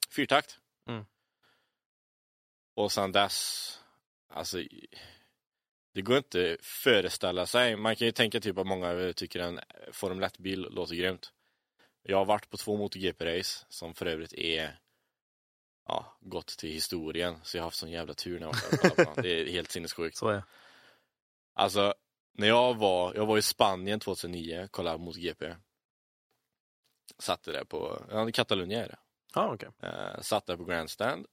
[0.09, 0.59] fyrtakt.
[0.89, 1.05] Mm.
[2.73, 3.79] Och sen dess,
[4.27, 4.57] alltså
[5.93, 7.75] det går inte att föreställa sig.
[7.75, 9.59] Man kan ju tänka typ att många tycker en
[9.91, 11.33] Formel 1-bil låter grymt.
[12.03, 14.79] Jag har varit på två MotoGP-race som för övrigt är
[15.87, 17.39] ja, gått till historien.
[17.43, 19.21] Så jag har haft sån jävla tur när jag varit och kollat på.
[19.21, 20.17] Det är helt sinnessjukt.
[20.17, 20.43] Så är
[21.53, 21.93] Alltså,
[22.33, 25.55] när jag var, jag var i Spanien 2009, kollade mot GP.
[27.19, 28.97] Satt där på, ja, Catalunya är det.
[29.33, 29.69] Ja, okej.
[29.79, 31.25] Eh, satt där på Grandstand.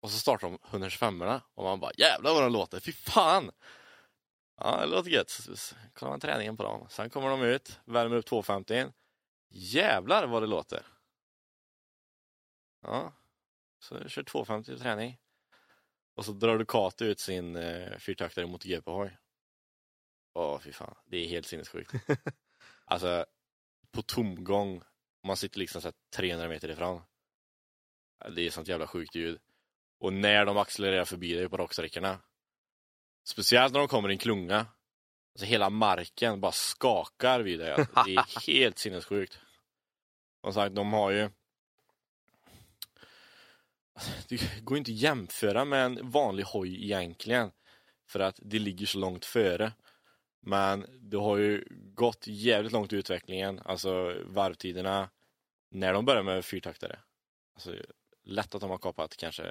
[0.00, 1.22] Och så startade de 125
[1.54, 3.50] och man bara jävlar vad de låter, fy fan!
[4.56, 5.30] Ja, det låter gött.
[5.30, 6.86] Så kollar man träningen på dem.
[6.90, 8.86] Sen kommer de ut, värmer upp 250.
[9.48, 10.86] Jävlar vad det låter.
[12.82, 13.12] Ja,
[13.82, 15.18] så kör 250 i träning.
[16.14, 19.18] Och så drar Ducati ut sin eh, fyrtaktare mot GP-hoj.
[20.34, 20.94] Åh, fy fan.
[21.06, 21.92] Det är helt sinnessjukt.
[22.84, 23.26] alltså,
[23.90, 24.82] på tomgång,
[25.26, 27.02] man sitter liksom så här 300 meter ifrån.
[28.34, 29.40] Det är sånt jävla sjukt ljud.
[29.98, 32.18] Och när de accelererar förbi dig på rocksträckorna.
[33.24, 34.66] Speciellt när de kommer i en klunga.
[35.34, 37.72] Alltså hela marken bara skakar vid dig.
[37.72, 39.38] Alltså, det är helt sinnessjukt.
[40.40, 41.30] Som sagt, de har ju
[44.28, 47.50] det går inte att jämföra med en vanlig hoj egentligen.
[48.08, 49.72] För att det ligger så långt före.
[50.40, 51.64] Men det har ju
[51.94, 53.60] gått jävligt långt i utvecklingen.
[53.64, 55.10] Alltså varvtiderna
[55.70, 56.98] när de börjar med fyrtaktare.
[57.54, 57.74] Alltså,
[58.24, 59.42] lätt att de har kapat kanske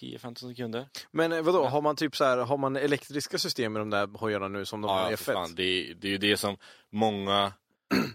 [0.00, 0.88] 10-15 sekunder.
[1.10, 4.06] Men eh, vadå, har man typ så här, har man elektriska system i de där
[4.06, 5.34] hojarna nu som de har i Ja, för F1?
[5.34, 6.56] fan, det, är, det är ju det som
[6.90, 7.52] många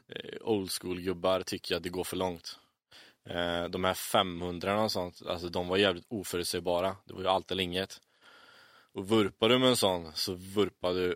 [0.09, 2.59] eh, old school gubbar tycker att det går för långt.
[3.29, 6.95] Eh, de här 500 och sånt, alltså de var jävligt oförutsägbara.
[7.05, 8.01] Det var ju allt eller inget.
[8.91, 11.15] Och vurpar du med en sån så vurpar du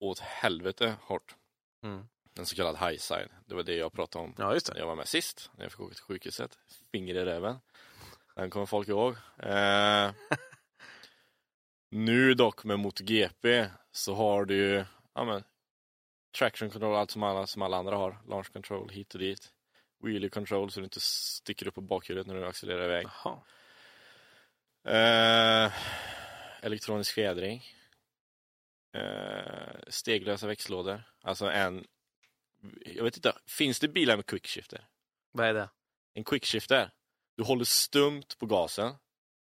[0.00, 1.36] åt helvete hårt.
[1.82, 2.08] Mm.
[2.38, 3.28] En så kallad high side.
[3.46, 5.50] Det var det jag pratade om Ja, när jag var med sist.
[5.56, 6.58] När jag fick åka till sjukhuset.
[6.92, 7.56] Finger i räven.
[8.36, 9.16] Den kommer folk ihåg.
[9.38, 10.10] Eh,
[11.90, 14.84] nu dock med MotoGP så har du ju
[15.14, 15.42] ja, men,
[16.38, 18.18] traction control, allt som alla, som alla andra har.
[18.28, 19.52] Launch control hit och dit.
[20.02, 23.06] Wheelie control så du inte sticker upp på bakhjulet när du accelererar iväg.
[24.84, 25.72] Eh,
[26.62, 27.64] elektronisk fjädring.
[28.94, 31.02] Eh, steglösa växellådor.
[31.22, 31.86] Alltså en...
[32.86, 34.88] Jag vet inte, finns det bilar med quickshifter?
[35.32, 35.68] Vad är det?
[36.14, 36.90] En quickshifter.
[37.36, 38.94] Du håller stumt på gasen.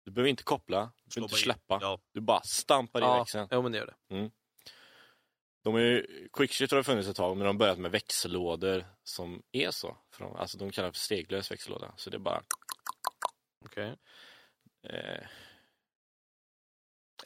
[0.05, 1.79] Du behöver inte koppla, du behöver inte släppa.
[1.81, 2.01] Ja.
[2.13, 3.49] Du bara stampar i Ja, växeln.
[3.51, 4.31] jo, men det gör det.
[5.63, 9.43] De är ju, quickshifter har funnits ett tag, men de har börjat med växellådor som
[9.53, 9.97] är så.
[10.13, 11.93] För de, alltså de kallar det för steglös växellåda.
[11.97, 12.43] Så det är bara...
[13.65, 13.97] Okej.
[14.89, 15.27] Eh,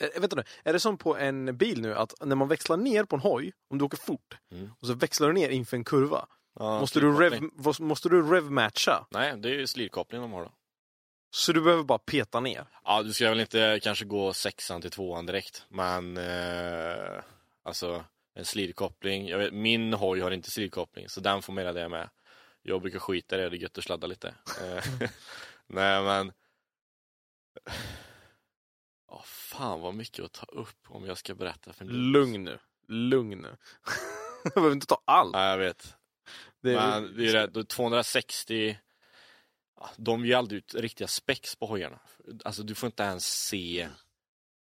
[0.01, 3.05] Eh, vänta nu, är det som på en bil nu att när man växlar ner
[3.05, 4.71] på en hoj, om du åker fort, Mm.
[4.81, 7.43] och så växlar du ner inför en kurva, ja, måste, du rev,
[7.81, 9.07] måste- du rev-matcha?
[9.11, 10.53] Nej, det är ju slirkoppling de har då.
[11.37, 12.67] Så du behöver bara peta ner?
[12.85, 17.23] Ja, du ska väl inte kanske gå sexan till tvåan direkt, men eh,
[17.63, 18.05] alltså
[18.35, 19.29] en slirkoppling.
[19.29, 22.11] Jag vet, min hoj har inte slirkoppling, så den får mera det med.
[22.63, 24.35] Jag brukar skita i det, det är gött att sladda lite.
[24.63, 24.85] Eh,
[25.67, 26.33] Nej, men
[29.09, 31.95] Ja, fan vad mycket att ta upp om jag ska berätta för dig.
[31.95, 32.59] Lugn nu.
[32.89, 33.57] Lugn nu.
[34.45, 35.31] jag behöver inte ta allt.
[35.35, 35.95] Ja, jag vet.
[36.61, 38.79] Det är- Men det är det, då 260
[39.77, 42.01] ja, De ger aldrig ut riktiga spex på hojarna.
[42.45, 43.89] Alltså du får inte ens se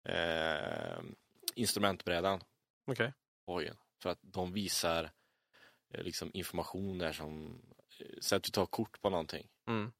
[0.08, 1.00] eh,
[1.54, 2.40] instrumentbrädan
[2.86, 3.12] Okej.
[3.12, 3.76] på hojen.
[4.02, 5.10] För att de visar
[5.90, 7.62] eh, liksom information där som
[7.98, 9.48] eh, Säg att du tar kort på någonting.
[9.66, 9.92] Mm.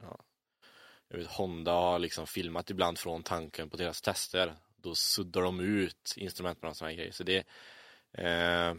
[1.09, 4.57] Jag vet, Honda har liksom filmat ibland från tanken på deras tester.
[4.77, 7.13] Då suddar de ut instrumentbrädan och sådana grejer.
[7.13, 7.47] Så det
[8.13, 8.75] eh,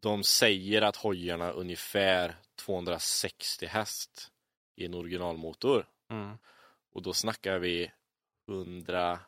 [0.00, 4.32] De säger att hojarna är ungefär 260 häst
[4.76, 5.88] i en originalmotor.
[6.10, 6.38] Mm.
[6.92, 7.92] Och då snackar vi
[8.48, 9.20] 100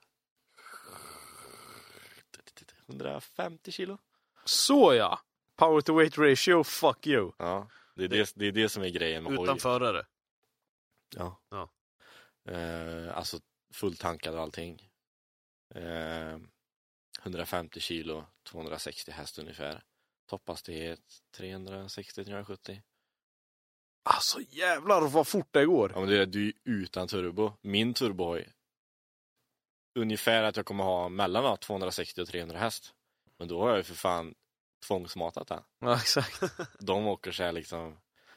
[2.90, 3.98] 150 kilo.
[4.44, 5.20] Så ja!
[5.56, 7.32] Power to weight ratio, fuck you.
[7.38, 9.32] Ja, det är det, det, är det som är grejen med.
[9.32, 10.06] Utan förare.
[11.16, 11.40] Ja.
[11.50, 11.70] Ja.
[12.52, 13.40] Eh, alltså
[13.74, 14.88] fulltankad och allting.
[15.74, 16.38] Eh,
[17.22, 19.84] 150 kilo, 260 häst ungefär.
[20.26, 21.00] Topphastighet
[21.36, 22.80] 360-370.
[24.02, 25.92] Alltså jävlar vad fort det går.
[25.94, 27.52] Ja men det är du är utan turbo.
[27.60, 28.52] Min turbohoj.
[29.94, 32.94] Ungefär att jag kommer ha mellan ja, 260 och 300 häst.
[33.38, 34.34] Men då har jag ju för fan
[34.86, 35.62] tvångsmatat den.
[35.78, 36.42] Ja, exakt.
[36.78, 37.96] De åker så här liksom.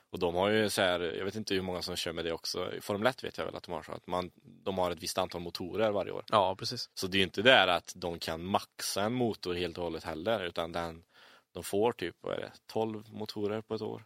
[0.10, 2.32] Och de har ju så här, jag vet inte hur många som kör med det
[2.32, 2.74] också.
[2.74, 5.04] I Formel 1 vet jag väl att de har så att man, de har ett
[5.04, 6.26] visst antal motorer varje år.
[6.28, 6.89] Ja, precis.
[6.93, 10.43] Så det är inte där att de kan maxa en motor helt och hållet heller,
[10.43, 11.04] utan den,
[11.51, 14.06] de får typ, vad är det, 12 motorer på ett år.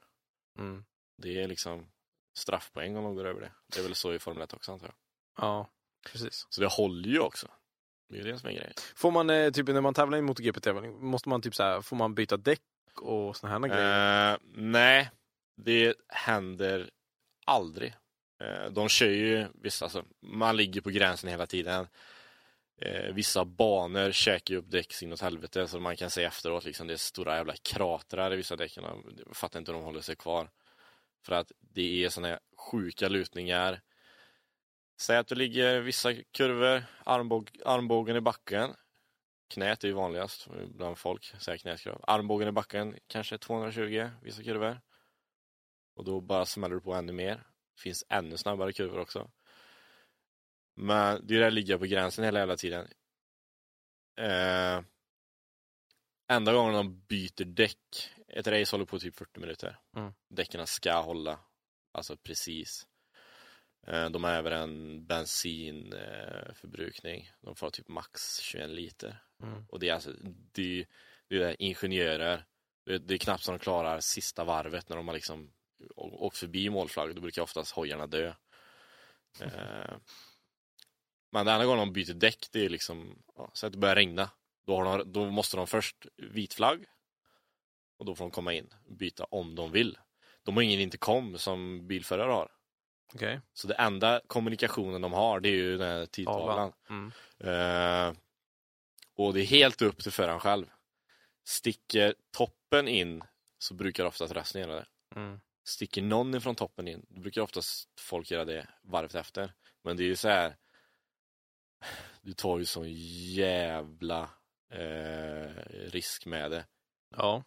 [0.59, 0.85] Mm.
[1.17, 1.87] Det är liksom
[2.37, 3.51] straffpoäng om de går över det.
[3.67, 4.95] Det är väl så i Formel 1 också antar jag.
[5.45, 5.69] Ja,
[6.11, 6.47] precis.
[6.49, 7.47] Så det håller ju också.
[8.09, 8.73] Det är det som är grejen.
[8.95, 11.95] Får man, eh, typ när man tävlar i MotoGP-tävling, måste man typ så här, får
[11.95, 12.61] man byta däck
[13.01, 14.33] och såna här grejer?
[14.33, 15.11] Eh, nej,
[15.55, 16.89] det händer
[17.45, 17.95] aldrig.
[18.41, 21.87] Eh, de kör ju vissa, alltså, man ligger på gränsen hela tiden.
[22.81, 26.65] Eh, vissa banor käkar ju upp däck så inåt helvete så man kan se efteråt
[26.65, 28.83] liksom det är stora jävla kratrar i vissa däcken.
[29.25, 30.49] Jag fattar inte hur de håller sig kvar.
[31.25, 33.81] För att det är här sjuka lutningar.
[34.99, 38.75] Säg att du ligger vissa kurvor, armbåg, armbågen i backen.
[39.47, 42.03] Knät är ju vanligast bland folk, säger knäskrav.
[42.07, 44.81] Armbågen i backen kanske 220 vissa kurvor.
[45.95, 47.43] Och då bara smäller du på ännu mer.
[47.77, 49.31] Finns ännu snabbare kurvor också.
[50.75, 52.87] Men det är det att ligga på gränsen hela jävla tiden.
[54.17, 54.81] Eh,
[56.27, 59.79] enda gången de byter däck, ett race håller på typ 40 minuter.
[59.95, 60.13] Mm.
[60.29, 61.39] Däcken ska hålla,
[61.91, 62.87] alltså precis.
[63.87, 67.31] Eh, de har även en bensinförbrukning.
[67.41, 69.23] De får typ max 21 liter.
[69.43, 69.65] Mm.
[69.69, 70.13] Och det är alltså,
[70.51, 70.85] det,
[71.27, 72.45] det är ingenjörer.
[72.85, 75.51] Det, det är knappt som de klarar sista varvet när de har liksom
[75.95, 77.15] åkt förbi målflagg.
[77.15, 78.33] Då brukar oftast hojarna dö.
[79.41, 79.95] Eh,
[81.31, 83.95] men den enda gången de byter däck, det är liksom, ja, så att det börjar
[83.95, 84.29] regna.
[84.65, 86.85] Då, de, då måste de först vit flagg.
[87.97, 89.97] Och då får de komma in och byta om de vill.
[90.43, 92.56] De har ingen intercom som bilförare har.
[93.13, 93.41] Okej.
[93.53, 96.73] Så det enda kommunikationen de har, det är ju den här tidtavlan.
[96.89, 97.11] Mm.
[97.39, 98.13] Eh,
[99.15, 100.65] och det är helt upp till föraren själv.
[101.45, 103.23] Sticker toppen in
[103.57, 104.85] så brukar oftast rösten göra det.
[105.15, 105.39] Mm.
[105.65, 109.53] sticker någon ifrån toppen in, då brukar oftast folk göra det varvet efter.
[109.83, 110.55] Men det är ju så här.
[112.21, 112.85] Du tar ju sån
[113.33, 114.29] jävla
[114.73, 116.65] eh, risk med det.
[117.15, 117.43] Ja.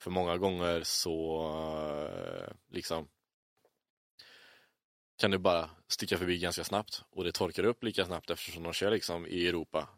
[0.00, 1.46] För många gånger så
[2.08, 3.08] eh, liksom
[5.16, 8.72] kan du bara sticka förbi ganska snabbt och det torkar upp lika snabbt eftersom de
[8.72, 9.88] kör liksom i Europa.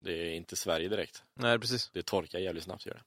[0.00, 1.22] Det är inte Sverige direkt.
[1.34, 1.90] Nej, precis.
[1.92, 3.02] Det torkar jävligt snabbt gör det.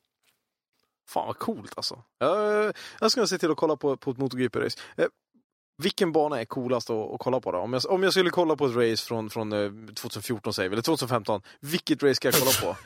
[1.09, 2.03] Fan vad coolt alltså.
[2.17, 4.79] Jag, jag ska se till att kolla på, på ett MotoGP-race.
[4.97, 5.07] Eh,
[5.83, 7.57] vilken bana är coolast att, att kolla på då?
[7.57, 10.73] Om jag, om jag skulle kolla på ett race från, från eh, 2014 säger vi,
[10.73, 11.41] eller 2015.
[11.59, 12.77] Vilket race ska jag kolla på?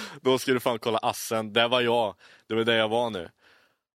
[0.20, 1.52] Då ska du fan kolla assen.
[1.52, 2.14] Där var jag.
[2.46, 3.30] Det var där jag var nu.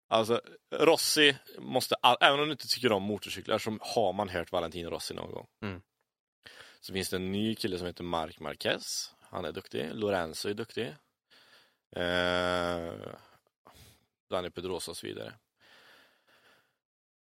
[0.08, 0.40] Alltså,
[0.70, 5.14] Rossi måste, även om du inte tycker om motorcyklar så har man hört Valentino Rossi
[5.14, 5.46] någon gång.
[5.62, 5.80] Mm.
[6.80, 9.14] Så finns det en ny kille som heter Marc Marquez.
[9.20, 9.90] Han är duktig.
[9.92, 10.86] Lorenzo är duktig.
[11.96, 12.92] Eh,
[14.30, 15.34] Dani Pedrosa och så vidare.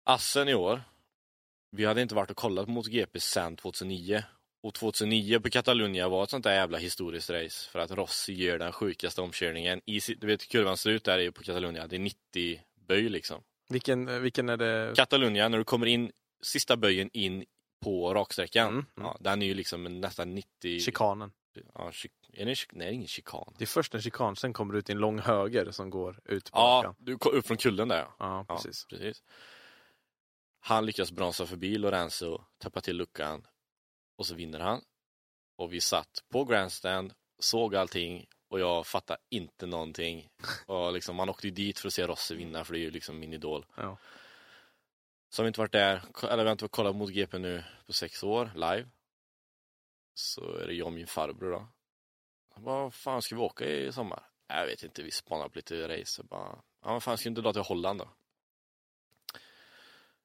[0.03, 0.83] Assen i år.
[1.71, 4.23] Vi hade inte varit och kollat på MotoGP sedan 2009.
[4.63, 8.59] Och 2009 på Catalunya var ett sånt där jävla historiskt race för att Rossi gör
[8.59, 9.81] den sjukaste omkörningen.
[9.85, 11.87] I, du vet hur kurvan ser ut där på Catalunya.
[11.87, 13.43] Det är 90 böj liksom.
[13.69, 14.93] Vilken, eh, vilken är det?
[14.95, 16.11] Catalunya, när du kommer in
[16.43, 17.45] sista böjen in
[17.83, 18.67] på raksträckan.
[18.67, 19.07] Mm, mm.
[19.07, 20.79] Ja, den är ju liksom nästan 90...
[20.79, 21.31] Chikanen.
[21.73, 21.91] Ja,
[22.33, 22.45] är det.
[22.45, 23.53] Nej, det är ingen chikan.
[23.57, 26.19] Det är först en chikan, sen kommer du ut i en lång höger som går
[26.25, 26.95] ut på Ja, rakan.
[26.99, 28.15] du upp från kullen där ja.
[28.19, 28.85] Ja, Ja, precis.
[28.85, 29.23] precis.
[30.59, 33.47] Han lyckas bromsa förbi Lorenzo, täppa till luckan
[34.17, 34.81] och så vinner han.
[35.57, 38.25] Och vi satt på grandstand, såg allting
[38.55, 40.29] och jag fattade inte någonting.
[40.65, 42.91] Och liksom, man åkte ju dit för att se Rossi vinna för det är ju
[42.91, 43.65] liksom min idol.
[43.75, 43.97] Ja.
[45.29, 47.93] Så har vi inte varit där, eller vi har inte kollat mot GP nu på
[47.93, 48.87] sex år, live.
[50.13, 51.67] Så är det jag och min farbror då.
[52.55, 54.23] Vad fan ska vi åka i sommar?
[54.47, 56.23] Jag vet inte, vi spanar på lite race.
[56.23, 58.09] Bara, ja, fan ska vi inte dra till Holland då?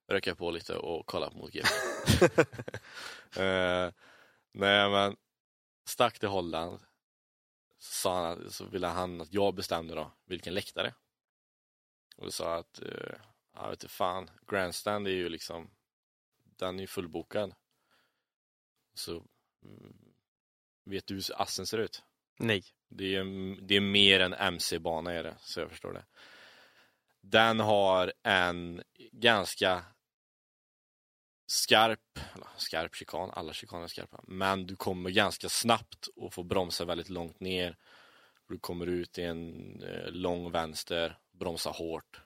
[0.09, 1.69] Röka på lite och kolla på mot GP.
[3.43, 3.91] eh,
[4.53, 5.17] nej men,
[5.85, 6.81] stack till Holland.
[7.81, 10.95] Så, sa han, att- så ville han att jag bestämde då vilken läktare.
[12.17, 13.15] Och då sa jag att, eh,
[13.55, 15.71] jag vet inte fan, grandstand är ju liksom,
[16.57, 17.55] den är ju fullbokad.
[18.95, 19.13] Så,
[19.63, 19.97] mm,
[20.85, 22.03] vet du hur assen ser ut?
[22.39, 22.65] Nej.
[22.89, 23.25] Det är,
[23.67, 26.05] det är mer en MC-bana är det, så jag förstår det.
[27.21, 29.85] Den har en ganska
[31.51, 32.19] skarp,
[32.57, 37.09] skarp chikan, alla chikaner är skarpa, men du kommer ganska snabbt och får bromsa väldigt
[37.09, 37.77] långt ner.
[38.49, 42.23] Du kommer ut i en eh, lång vänster, bromsa hårt.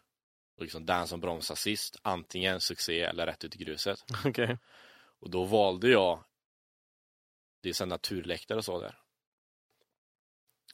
[0.56, 4.04] Och liksom den som bromsar sist, antingen succé eller rätt ut i gruset.
[4.24, 4.58] Okej.
[5.18, 6.24] Och då valde jag,
[7.60, 8.98] det är sen naturläktare och så där.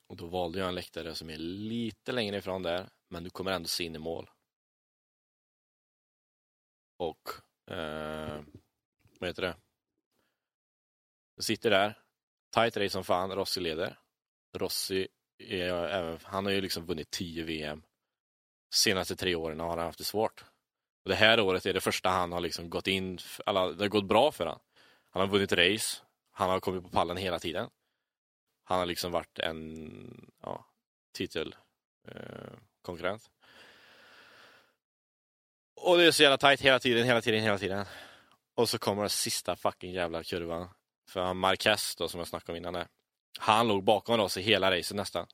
[0.06, 3.50] Och då valde jag en läktare som är lite längre ifrån där, men du kommer
[3.50, 4.30] ändå se in i mål.
[6.96, 7.28] Och,
[7.70, 8.42] eh,
[9.18, 9.56] vad heter det?
[11.34, 11.98] Jag sitter där,
[12.54, 13.98] tight race som fan, Rossi leder.
[14.56, 15.08] Rossi,
[15.38, 17.82] är, även, han har ju liksom vunnit 10 VM.
[18.74, 20.44] Senaste tre åren har han haft det svårt.
[21.04, 23.88] Och det här året är det första han har liksom gått in, alla, det har
[23.88, 24.60] gått bra för han.
[25.10, 27.70] Han har vunnit race, han har kommit på pallen hela tiden.
[28.64, 30.66] Han har liksom varit en ja,
[31.12, 33.24] titelkonkurrent.
[33.24, 33.30] Eh
[35.82, 37.86] och det är så jävla tight hela tiden, hela tiden, hela tiden.
[38.54, 40.68] Och så kommer den sista fucking jävla kurvan.
[41.08, 42.88] För han Marquez då, som jag snackade om innan där.
[43.38, 45.26] Han låg bakom oss i hela racet nästan.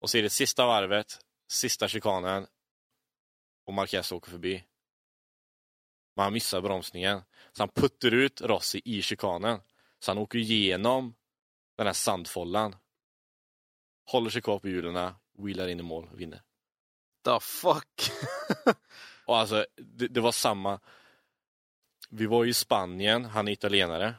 [0.00, 2.46] Och så är det sista varvet, sista chikanen.
[3.66, 4.64] Och Marquez åker förbi.
[6.16, 7.22] Men han missar bromsningen.
[7.52, 9.60] Så han puttar ut Rossi i chikanen.
[10.00, 11.14] Så han åker igenom
[11.76, 12.76] den här sandfållan.
[14.04, 16.42] Håller sig kvar på hjulen, wheelar in i mål och vinner.
[17.24, 18.10] The fuck?
[19.28, 20.80] Och alltså, det, det var samma.
[22.10, 24.14] Vi var i Spanien, han är italienare.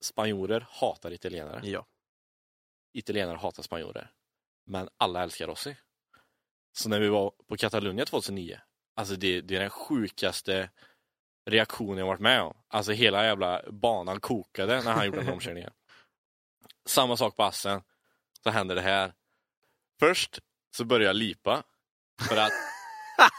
[0.00, 1.60] Spanjorer hatar italienare.
[1.64, 1.86] ja.
[2.92, 4.10] Italienare hatar spanjorer.
[4.66, 5.76] Men alla älskar Rossi.
[6.72, 8.60] Så när vi var på Catalunya 2009,
[8.94, 10.70] alltså det, det är den sjukaste
[11.46, 12.56] reaktionen jag varit med om.
[12.68, 15.72] Alltså hela jävla banan kokade när han gjorde den omkörningen.
[16.86, 17.82] Samma sak på Assen.
[18.42, 19.14] Så händer det här.
[20.00, 20.40] Först
[20.76, 21.62] så börjar jag lipa.
[22.28, 22.52] För att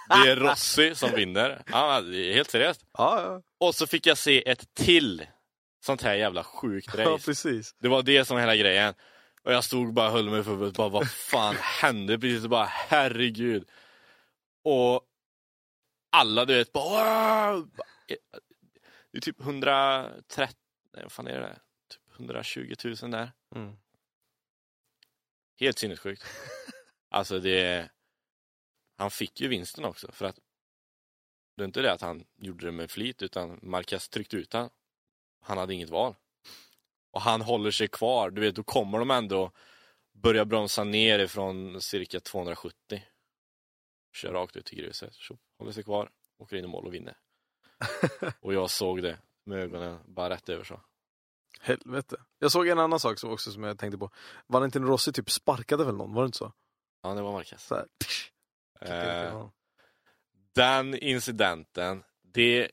[0.10, 1.64] det är Rossi som vinner.
[1.72, 2.82] Ja, det är helt seriöst.
[2.98, 3.42] Ja, ja.
[3.68, 5.28] Och så fick jag se ett till
[5.86, 7.26] sånt här jävla sjukt ja, race.
[7.26, 7.76] precis.
[7.80, 8.94] Det var det som var hela grejen.
[9.44, 10.76] Och jag stod bara och höll mig för huvudet.
[10.76, 12.48] Bara, vad fan hände precis?
[12.48, 13.70] Bara, herregud.
[14.64, 15.02] Och
[16.12, 17.56] alla du vet, bara!
[19.12, 20.56] Det är typ 130,
[20.94, 21.60] nej vad fan är det?
[21.90, 23.32] Typ 120 000 där.
[23.56, 23.76] Mm.
[25.60, 26.24] Helt sinnessjukt.
[27.10, 27.90] Alltså det...
[28.98, 30.40] Han fick ju vinsten också för att
[31.58, 34.70] Det är inte det att han gjorde det med flit utan Marquez tryckte ut han.
[35.42, 36.16] Han hade inget val.
[37.12, 39.52] Och han håller sig kvar, du vet då kommer de ändå
[40.14, 43.04] börja bromsa ner ifrån cirka 270.
[44.14, 45.14] Kör rakt ut till gruset,
[45.58, 47.18] håller sig kvar, åker in i mål och vinner.
[48.40, 50.82] och jag såg det med ögonen bara rätt över så.
[51.60, 52.18] Helvete.
[52.40, 54.12] Jag såg en annan sak som också som jag tänkte på.
[54.48, 56.54] Valentino Rossi typ sparkade väl någon, var det inte så?
[57.02, 57.68] Ja, det var Marquez.
[57.68, 57.88] så här,
[58.82, 59.48] Eh,
[60.56, 62.72] den incidenten, det...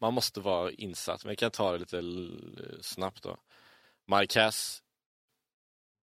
[0.00, 2.02] Man måste vara insatt, men jag kan ta det lite
[2.82, 3.36] snabbt då.
[4.06, 4.82] Marquez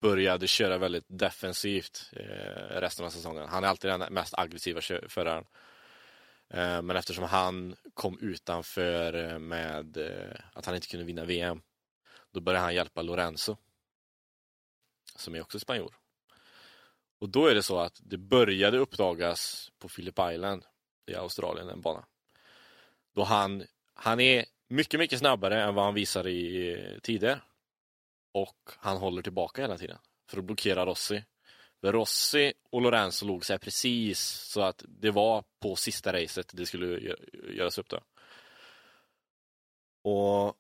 [0.01, 3.49] började köra väldigt defensivt eh, resten av säsongen.
[3.49, 5.45] Han är alltid den mest aggressiva föraren.
[6.49, 11.63] Eh, men eftersom han kom utanför med eh, att han inte kunde vinna VM,
[12.31, 13.57] då började han hjälpa Lorenzo,
[15.17, 15.95] som är också spanjor.
[17.19, 20.65] Och då är det så att det började uppdagas på Phillip Island
[21.07, 22.07] i Australien, en bana.
[23.15, 23.65] Då han,
[23.95, 27.41] han är mycket, mycket snabbare än vad han visar i tider.
[28.33, 29.99] Och han håller tillbaka hela tiden
[30.29, 31.25] för att blockera Rossi.
[31.81, 36.67] För Rossi och Lorenzo låg sig precis så att det var på sista racet det
[36.67, 37.15] skulle
[37.51, 38.01] göras upp då.
[40.03, 40.57] Och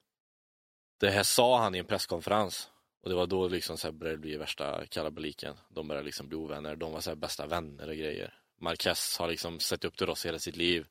[0.98, 2.70] det här sa han i en presskonferens.
[3.07, 5.57] Och det var då liksom så här började det bli värsta kalabaliken.
[5.68, 6.76] De började liksom bli ovänner.
[6.76, 8.34] De var så här bästa vänner och grejer.
[8.61, 10.86] Marquez har liksom sett upp till Rossi hela sitt liv.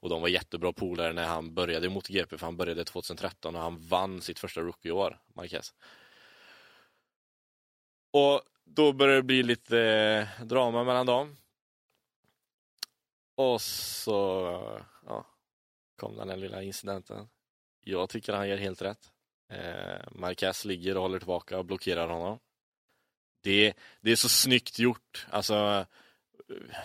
[0.00, 3.62] Och de var jättebra polare när han började mot GP, för han började 2013 och
[3.62, 5.74] han vann sitt första rookieår, Marquez.
[8.10, 11.36] Och då började det bli lite eh, drama mellan dem.
[13.34, 14.50] Och så
[15.06, 15.26] ja,
[15.96, 17.28] kom den här lilla incidenten.
[17.80, 19.12] Jag tycker han gör helt rätt.
[19.52, 22.38] Eh, Marquez ligger och håller tillbaka och blockerar honom.
[23.42, 25.26] Det, det är så snyggt gjort.
[25.30, 25.86] Alltså,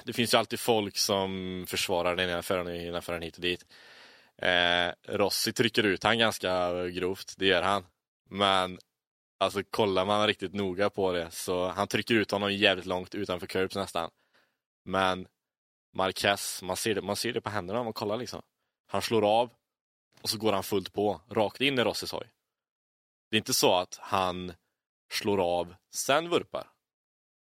[0.03, 3.41] det finns ju alltid folk som försvarar den ena föraren, den ena föraren hit och
[3.41, 3.65] dit.
[4.37, 7.85] Eh, Rossi trycker ut han ganska grovt, det gör han.
[8.29, 8.79] Men
[9.37, 13.47] alltså kollar man riktigt noga på det så han trycker ut honom jävligt långt utanför
[13.47, 14.09] curbs nästan.
[14.83, 15.27] Men
[15.93, 18.41] Marquez, man ser det, man ser det på händerna om man kollar liksom.
[18.87, 19.49] Han slår av
[20.21, 22.27] och så går han fullt på, rakt in i Rossis hoj.
[23.29, 24.53] Det är inte så att han
[25.11, 26.71] slår av, sen vurpar.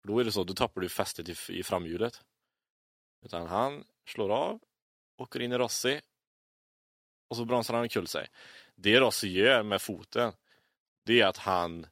[0.03, 2.22] Då är det så, då tappar du fästet i, i framhjulet.
[3.26, 4.59] Utan han slår av,
[5.17, 6.01] åker in i Rossi
[7.28, 8.28] och så bromsar han omkull sig.
[8.76, 10.34] Det Rossi gör med foten,
[11.05, 11.88] det är att han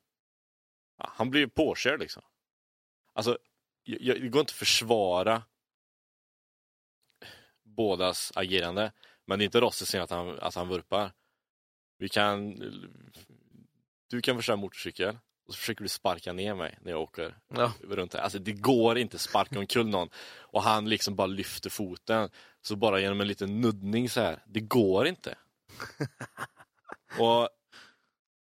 [0.98, 2.24] han blir påkörd liksom.
[3.14, 3.38] Alltså,
[3.84, 5.44] jag, jag- det går inte att försvara
[7.64, 8.92] bådas agerande.
[9.26, 11.12] Men det är inte Rossi som att han, att han vurpar.
[11.98, 12.54] Vi kan...
[14.10, 17.74] Du kan förstöra motorcykel och så försöker du sparka ner mig när jag åker Ja.
[17.82, 18.22] runt här.
[18.22, 20.10] Alltså det går inte att sparka omkull någon.
[20.38, 22.30] Och han liksom bara lyfter foten.
[22.62, 24.44] Så bara genom en liten nuddning så här.
[24.48, 25.38] Det går inte.
[27.20, 27.50] och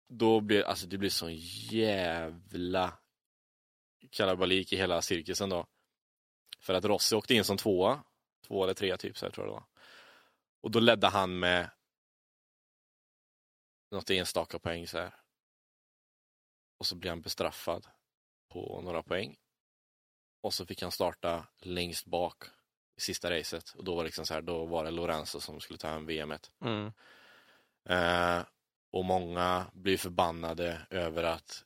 [0.08, 1.34] då blir alltså det blir sån
[1.70, 2.98] jävla
[4.10, 5.66] kalabalik i hela cirkusen då.
[6.60, 8.02] För att Rossi åkte in som tvåa.
[8.46, 9.64] Två eller tre typ så här tror jag det var.
[10.60, 11.70] Och då ledde han med
[13.90, 15.14] något enstaka poäng så här.
[16.78, 17.86] Och så blev han bestraffad
[18.48, 19.36] på några poäng.
[20.40, 22.44] Och så fick han starta längst bak
[22.96, 23.70] i sista racet.
[23.70, 26.06] Och då var det liksom så här, då var det Lorenzo som skulle ta hem
[26.06, 26.34] VM.
[26.60, 26.92] Mm.
[27.88, 28.44] Eh,
[28.90, 31.64] och många blir förbannade över att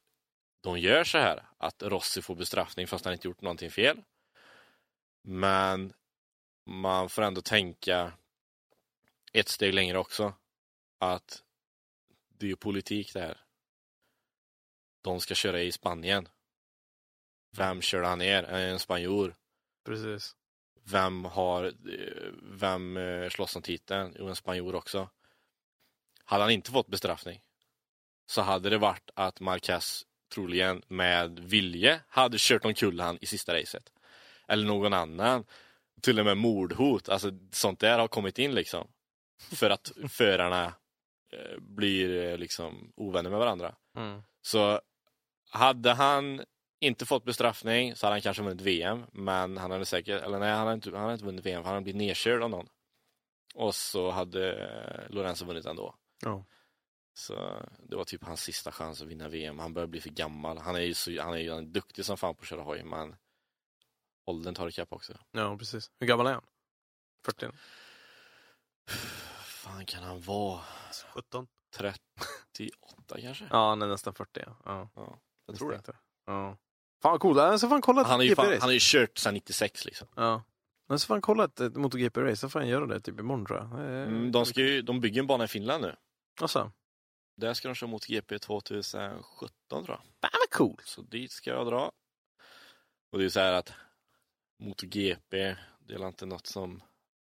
[0.61, 1.47] de gör så här.
[1.59, 4.03] Att Rossi får bestraffning fast han inte gjort någonting fel.
[5.23, 5.93] Men
[6.65, 8.13] man får ändå tänka
[9.33, 10.35] ett steg längre också.
[10.99, 11.43] Att
[12.29, 13.41] det är ju politik det här.
[15.09, 16.29] De ska köra i Spanien.
[17.57, 18.43] Vem körde han ner?
[18.43, 19.35] En spanjor.
[19.85, 20.37] Precis.
[20.85, 21.73] Vem har
[22.43, 24.15] Vem eh, slåss om titeln?
[24.19, 25.09] Jo, en spanjor också.
[26.25, 27.43] Hade han inte fått bestraffning
[28.27, 33.55] så hade det varit att Marquez troligen med vilje hade kört omkull han i sista
[33.55, 33.93] racet.
[34.49, 35.45] Eller någon annan.
[36.03, 37.09] Till och med mordhot.
[37.09, 38.89] Alltså sånt där har kommit in liksom.
[39.39, 40.65] För att förarna
[41.33, 43.75] eh, blir eh, liksom ovänner med varandra.
[43.97, 44.23] Mm.
[44.43, 44.81] Så
[45.51, 46.45] hade han
[46.81, 49.05] inte fått bestraffning så hade han kanske vunnit VM.
[49.13, 51.69] Men han hade säkert, eller nej han hade inte, han hade inte vunnit VM för
[51.69, 52.69] han hade blivit nedkörd av någon.
[53.55, 55.95] Och så hade Lorenzo vunnit ändå.
[56.25, 56.45] Ja.
[57.15, 59.59] Så det var typ hans sista chans att vinna VM.
[59.59, 60.59] Han börjar bli för gammal.
[60.59, 63.17] Han är ju så, han är ju duktig som fan på att köra hoj men
[64.25, 65.13] åldern tar ikapp också.
[65.31, 65.91] ja, precis.
[66.01, 66.45] Hur gammal är han?
[67.25, 67.49] 40?
[69.45, 70.61] fan kan han vara?
[71.15, 71.49] 17.
[71.77, 73.49] 38 kanske?
[73.51, 74.41] Ja, han är nästan 40.
[74.47, 74.57] Ja.
[74.65, 75.19] Ja, Ja,
[75.49, 75.83] jag tror det.
[76.27, 76.57] Ja.
[77.03, 78.61] Fan vad cool, jag ska fan kolla Han har ju, GP fan, race.
[78.61, 80.09] han har ju kört sedan 96 liksom.
[80.17, 80.43] Ja.
[80.89, 83.59] Jag ska fan kolla ett, ett MotoGP-race, jag får fan göra det typ imorgon tror
[83.59, 83.73] jag.
[83.73, 85.97] Mm, de, ska ju, de bygger en bana i Finland nu.
[86.41, 86.73] Alltså,
[87.37, 89.99] Där ska de köra mot GP 2017 tror jag.
[90.21, 90.81] fan vad cool!
[90.85, 91.93] Så dit ska jag dra.
[93.13, 93.73] Och det är ju så här att
[94.63, 96.83] MotoGP, det är inte något som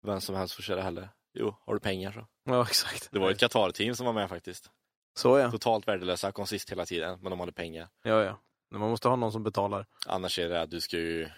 [0.03, 1.09] vem som helst får köra heller.
[1.33, 2.27] Jo, har du pengar så.
[2.43, 3.11] Ja, exakt.
[3.11, 4.71] Det var ju ett Qatar-team som var med faktiskt.
[5.13, 5.51] Så ja.
[5.51, 7.87] Totalt värdelösa, kom sist hela tiden, men de hade pengar.
[8.03, 8.39] Ja, ja.
[8.69, 9.85] Men Man måste ha någon som betalar.
[10.05, 11.29] Annars är det att du ska ju, eh,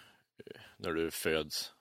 [0.76, 1.72] när du föds,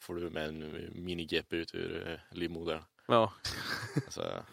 [0.00, 0.58] får du med en
[1.04, 2.82] mini-GP ut ur eh, livmodern.
[3.06, 3.32] Ja.
[3.94, 4.44] Alltså,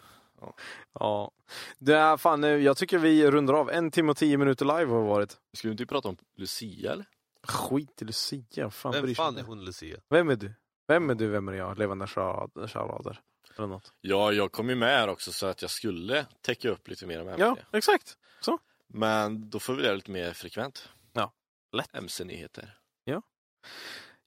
[0.92, 1.30] ja.
[1.78, 3.70] Det är fan, jag tycker vi rundar av.
[3.70, 5.36] En timme och tio minuter live har varit.
[5.52, 7.04] skulle du inte prata om Lucia eller?
[7.42, 9.96] Skit i Lucia, fan Vem fan är hon Lucia?
[10.08, 10.52] Vem är du?
[10.88, 11.78] Vem är du, vem är jag?
[11.78, 13.20] Levande charad- charader.
[13.58, 13.92] Eller något.
[14.00, 17.20] Ja, jag kom ju med här också så att jag skulle täcka upp lite mer
[17.20, 17.42] om MC.
[17.42, 18.16] Ja, exakt.
[18.40, 18.58] Så.
[18.86, 20.88] Men då får vi göra lite mer frekvent.
[21.12, 21.32] Ja,
[21.72, 21.94] lätt.
[21.94, 22.78] MC-nyheter.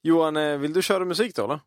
[0.02, 1.60] Johan, eh, vill du köra musik då eller?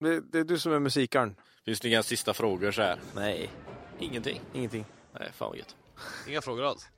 [0.00, 1.36] Det, det är du som är musikaren.
[1.64, 3.00] Finns det inga sista frågor så här?
[3.14, 3.50] Nej,
[3.98, 4.40] Ingenting.
[4.54, 4.84] ingenting.
[5.12, 5.76] Nej, fan vad gött.
[6.28, 6.88] Inga frågor alls?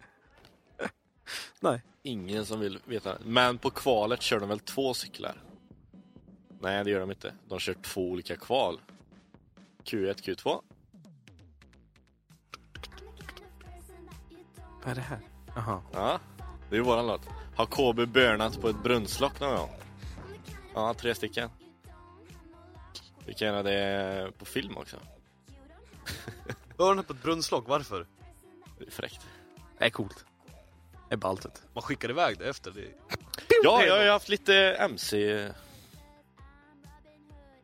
[1.60, 1.82] Nej.
[2.02, 3.18] Ingen som vill veta.
[3.24, 5.42] Men på kvalet kör de väl två cyklar?
[6.60, 7.34] Nej, det gör de inte.
[7.48, 8.80] De kör två olika kval.
[9.84, 10.62] Q1, Q2.
[14.82, 15.20] Vad är det här?
[15.54, 15.82] Jaha.
[15.92, 16.20] Ja,
[16.68, 17.28] det är ju våran låt.
[17.56, 19.70] Har KB burnat på ett brunnslock någon gång?
[20.74, 21.50] Ja, tre stycken.
[23.26, 24.96] Vi kan göra det på film också.
[26.78, 28.06] Örnen på ett brunnslock, varför?
[28.78, 29.20] Det är fräckt.
[29.78, 30.24] Det är coolt.
[31.08, 31.62] Det är ballt.
[31.74, 32.70] Man skickar iväg det efter.
[32.70, 32.88] Det...
[33.62, 35.48] Ja, jag har ju haft lite MC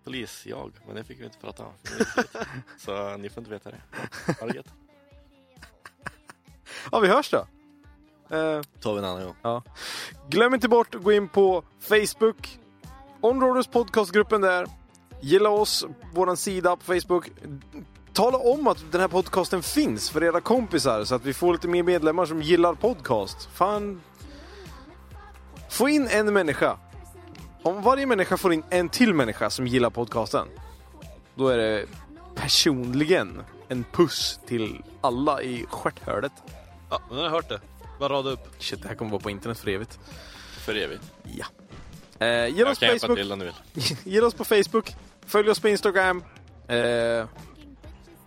[0.08, 1.72] polisjag, men det fick vi inte prata om.
[2.78, 3.80] Så ni får inte veta det.
[4.40, 4.66] Ha det gött.
[6.92, 7.38] Ja, vi hörs då.
[8.36, 9.34] Eh, tar vi en annan gång.
[9.42, 9.62] Ja.
[10.28, 12.58] Glöm inte bort att gå in på Facebook.
[13.20, 14.66] Onroaders podcastgruppen där.
[15.20, 17.30] Gilla oss, våran sida på Facebook.
[18.12, 21.68] Tala om att den här podcasten finns för era kompisar så att vi får lite
[21.68, 23.48] mer medlemmar som gillar podcast.
[23.54, 24.00] Fan.
[25.70, 26.78] Få in en människa.
[27.62, 30.48] Om varje människa får in en till människa som gillar podcasten.
[31.34, 31.86] Då är det
[32.34, 36.32] personligen en puss till alla i stjärthörnet.
[36.90, 37.60] Ja, jag har hört det.
[38.00, 38.48] Bara rada upp.
[38.58, 39.98] Shit, det här kommer vara på internet för evigt.
[40.64, 41.02] För evigt.
[41.22, 41.46] Ja.
[42.18, 43.18] Eh, Jag oss Facebook.
[43.18, 43.54] till om du vill.
[44.04, 44.94] Gilla oss på Facebook.
[45.26, 46.24] Följ oss på Instagram.
[46.68, 47.24] Eh,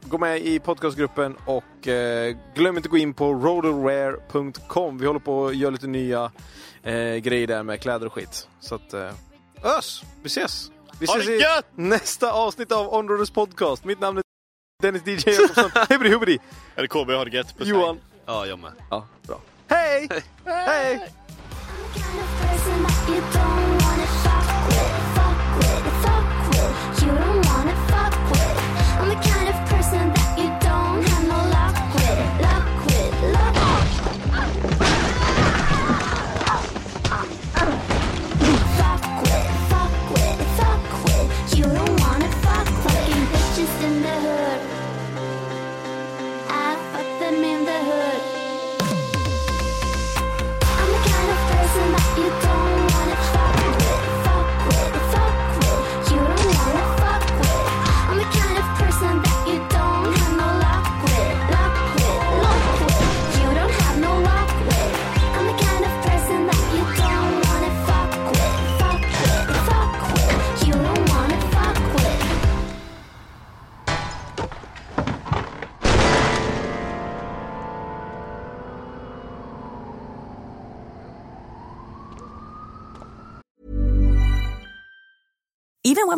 [0.02, 4.98] gå med i podcastgruppen och eh, glöm inte att gå in på rodelwear.com.
[4.98, 6.32] Vi håller på att göra lite nya
[6.84, 8.48] eh, grejer där med kläder och skit.
[8.60, 9.10] Så att, eh,
[9.64, 10.04] ös!
[10.24, 10.72] Vi ses!
[11.00, 11.66] Vi Ha ses i gött!
[11.76, 13.84] nästa avsnitt av Onroaders podcast.
[13.86, 14.24] Mitt namn är
[14.82, 15.72] Dennis DJ Jakobsson.
[15.90, 16.40] Hubri hubri!
[16.76, 17.58] Är det KB har det gött?
[17.58, 17.96] Puss, Johan.
[17.96, 18.04] hej.
[18.26, 18.72] Ja, jag med.
[18.90, 19.40] Ja, bra.
[19.68, 20.10] Hej!
[20.46, 21.08] Hej!